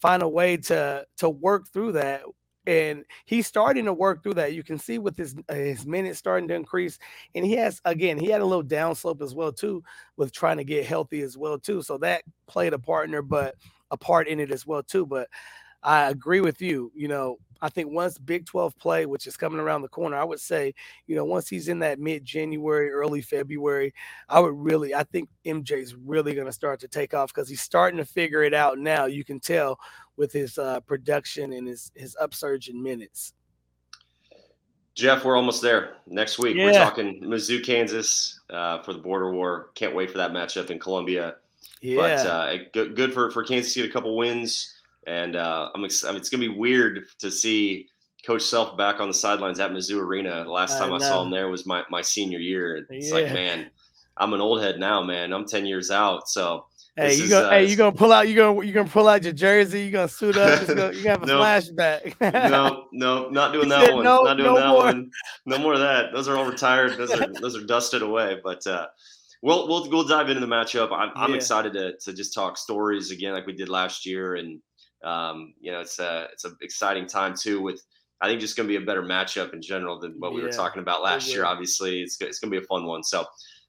find 0.00 0.22
a 0.22 0.28
way 0.28 0.56
to 0.56 1.06
to 1.18 1.28
work 1.30 1.68
through 1.68 1.92
that 1.92 2.22
and 2.66 3.04
he's 3.24 3.46
starting 3.46 3.84
to 3.86 3.92
work 3.92 4.22
through 4.22 4.34
that. 4.34 4.52
You 4.52 4.62
can 4.62 4.78
see 4.78 4.98
with 4.98 5.16
his 5.16 5.34
uh, 5.48 5.54
his 5.54 5.86
minutes 5.86 6.18
starting 6.18 6.48
to 6.48 6.54
increase, 6.54 6.98
and 7.34 7.44
he 7.44 7.52
has 7.54 7.80
again 7.84 8.18
he 8.18 8.28
had 8.28 8.42
a 8.42 8.46
little 8.46 8.64
downslope 8.64 9.22
as 9.22 9.34
well 9.34 9.52
too 9.52 9.82
with 10.16 10.32
trying 10.32 10.58
to 10.58 10.64
get 10.64 10.86
healthy 10.86 11.22
as 11.22 11.36
well 11.36 11.58
too. 11.58 11.82
So 11.82 11.98
that 11.98 12.22
played 12.46 12.72
a 12.72 12.78
partner, 12.78 13.22
but 13.22 13.54
a 13.90 13.96
part 13.96 14.28
in 14.28 14.40
it 14.40 14.50
as 14.50 14.66
well 14.66 14.82
too. 14.82 15.06
But 15.06 15.28
I 15.82 16.10
agree 16.10 16.40
with 16.40 16.60
you. 16.60 16.92
You 16.94 17.08
know, 17.08 17.38
I 17.62 17.68
think 17.68 17.90
once 17.90 18.18
Big 18.18 18.46
12 18.46 18.76
play, 18.78 19.06
which 19.06 19.26
is 19.26 19.36
coming 19.36 19.60
around 19.60 19.82
the 19.82 19.88
corner, 19.88 20.16
I 20.16 20.24
would 20.24 20.40
say, 20.40 20.74
you 21.06 21.16
know, 21.16 21.24
once 21.24 21.48
he's 21.48 21.68
in 21.68 21.78
that 21.80 21.98
mid 21.98 22.24
January, 22.24 22.90
early 22.90 23.22
February, 23.22 23.94
I 24.28 24.40
would 24.40 24.54
really, 24.54 24.94
I 24.94 25.04
think 25.04 25.28
MJ's 25.46 25.94
really 25.94 26.34
going 26.34 26.46
to 26.46 26.52
start 26.52 26.80
to 26.80 26.88
take 26.88 27.14
off 27.14 27.32
because 27.32 27.48
he's 27.48 27.62
starting 27.62 27.98
to 27.98 28.04
figure 28.04 28.42
it 28.42 28.54
out 28.54 28.78
now. 28.78 29.06
You 29.06 29.24
can 29.24 29.40
tell 29.40 29.78
with 30.20 30.32
his 30.32 30.58
uh, 30.58 30.78
production 30.80 31.54
and 31.54 31.66
his 31.66 31.90
his 31.96 32.14
upsurge 32.20 32.68
in 32.68 32.80
minutes. 32.80 33.32
Jeff, 34.94 35.24
we're 35.24 35.36
almost 35.36 35.62
there. 35.62 35.96
Next 36.06 36.38
week, 36.38 36.56
yeah. 36.56 36.66
we're 36.66 36.72
talking 36.74 37.22
Mizzou, 37.22 37.64
Kansas 37.64 38.40
uh, 38.50 38.82
for 38.82 38.92
the 38.92 38.98
border 38.98 39.32
war. 39.32 39.70
Can't 39.74 39.94
wait 39.94 40.10
for 40.10 40.18
that 40.18 40.32
matchup 40.32 40.70
in 40.70 40.78
Columbia. 40.78 41.36
Yeah. 41.80 41.96
But 41.96 42.26
uh, 42.26 42.56
good, 42.74 42.96
good 42.96 43.14
for, 43.14 43.30
for 43.30 43.42
Kansas 43.42 43.72
to 43.72 43.80
get 43.80 43.88
a 43.88 43.92
couple 43.92 44.14
wins. 44.14 44.74
And 45.06 45.36
uh, 45.36 45.70
I'm 45.74 45.84
excited. 45.84 46.18
It's 46.18 46.28
going 46.28 46.42
to 46.42 46.48
be 46.50 46.58
weird 46.58 47.06
to 47.20 47.30
see 47.30 47.88
Coach 48.26 48.42
Self 48.42 48.76
back 48.76 49.00
on 49.00 49.08
the 49.08 49.14
sidelines 49.14 49.58
at 49.58 49.70
Mizzou 49.70 50.02
Arena. 50.02 50.44
The 50.44 50.50
last 50.50 50.76
time 50.76 50.92
I, 50.92 50.96
I 50.96 50.98
saw 50.98 51.22
him 51.22 51.30
there 51.30 51.48
was 51.48 51.64
my, 51.64 51.82
my 51.88 52.02
senior 52.02 52.40
year. 52.40 52.84
It's 52.90 53.08
yeah. 53.08 53.14
like, 53.14 53.32
man, 53.32 53.70
I'm 54.18 54.34
an 54.34 54.42
old 54.42 54.60
head 54.60 54.78
now, 54.78 55.02
man. 55.02 55.32
I'm 55.32 55.46
10 55.46 55.64
years 55.64 55.90
out. 55.90 56.28
So 56.28 56.66
Hey, 56.96 57.14
you 57.14 57.28
gonna 57.28 57.46
uh, 57.46 57.50
hey, 57.50 57.66
you 57.66 57.76
gonna 57.76 57.96
pull 57.96 58.12
out 58.12 58.28
you 58.28 58.34
gonna 58.34 58.64
you 58.64 58.72
gonna 58.72 58.88
pull 58.88 59.08
out 59.08 59.22
your 59.22 59.32
jersey, 59.32 59.84
you 59.84 59.90
gonna 59.90 60.08
suit 60.08 60.36
up, 60.36 60.68
you 60.68 60.74
gonna, 60.74 60.92
you 60.92 61.08
have 61.08 61.22
a 61.22 61.26
no, 61.26 61.40
flashback. 61.40 62.14
no, 62.50 62.86
no, 62.92 63.28
not 63.28 63.52
doing 63.52 63.68
that 63.68 63.94
one. 63.94 64.04
No, 64.04 64.22
not 64.22 64.36
doing 64.36 64.54
no 64.54 64.56
that 64.56 64.68
more. 64.68 64.84
one. 64.84 65.10
No 65.46 65.58
more 65.58 65.74
of 65.74 65.80
that. 65.80 66.12
Those 66.12 66.28
are 66.28 66.36
all 66.36 66.44
retired. 66.44 66.98
Those 66.98 67.12
are 67.12 67.26
those 67.40 67.56
are 67.56 67.64
dusted 67.64 68.02
away. 68.02 68.40
But 68.42 68.66
uh 68.66 68.88
we'll 69.42 69.68
we'll 69.68 69.88
we'll 69.88 70.06
dive 70.06 70.28
into 70.28 70.40
the 70.40 70.46
matchup. 70.46 70.92
I'm, 70.92 71.10
I'm 71.14 71.30
yeah. 71.30 71.36
excited 71.36 71.72
to 71.74 71.96
to 71.96 72.12
just 72.12 72.34
talk 72.34 72.58
stories 72.58 73.10
again 73.10 73.32
like 73.32 73.46
we 73.46 73.52
did 73.52 73.68
last 73.68 74.04
year. 74.04 74.34
And 74.34 74.60
um, 75.04 75.54
you 75.60 75.72
know, 75.72 75.80
it's 75.80 75.98
a 75.98 76.28
it's 76.32 76.44
an 76.44 76.56
exciting 76.60 77.06
time 77.06 77.34
too 77.36 77.62
with 77.62 77.82
I 78.20 78.28
think 78.28 78.40
just 78.40 78.56
gonna 78.56 78.68
be 78.68 78.76
a 78.76 78.80
better 78.80 79.02
matchup 79.02 79.54
in 79.54 79.62
general 79.62 79.98
than 79.98 80.12
what 80.18 80.34
we 80.34 80.42
were 80.42 80.50
talking 80.50 80.82
about 80.82 81.02
last 81.02 81.28
year. 81.28 81.44
Obviously, 81.44 82.02
it's 82.02 82.20
it's 82.20 82.38
gonna 82.38 82.50
be 82.50 82.58
a 82.58 82.66
fun 82.66 82.84
one. 82.84 83.02
So 83.02 83.24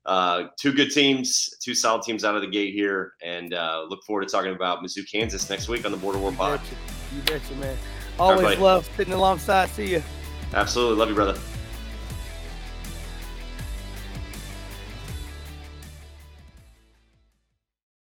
uh, 0.06 0.44
two 0.60 0.74
good 0.74 0.92
teams, 0.92 1.50
two 1.62 1.76
solid 1.76 2.02
teams 2.04 2.24
out 2.24 2.36
of 2.36 2.42
the 2.42 2.48
gate 2.48 2.74
here, 2.74 3.14
and 3.24 3.54
uh, 3.54 3.86
look 3.88 4.04
forward 4.04 4.28
to 4.28 4.32
talking 4.32 4.54
about 4.54 4.84
Mizzou, 4.84 5.10
Kansas 5.12 5.50
next 5.50 5.68
week 5.68 5.86
on 5.86 5.92
the 5.92 5.98
Border 5.98 6.20
War 6.20 6.32
Pod. 6.32 6.60
You 7.16 7.22
betcha, 7.24 7.54
man. 7.56 7.78
Always 8.20 8.58
love 8.60 8.90
sitting 8.96 9.14
alongside. 9.14 9.70
See 9.70 9.92
you. 9.92 10.04
Absolutely. 10.54 10.98
Love 10.98 11.10
you, 11.10 11.16
brother. 11.16 11.40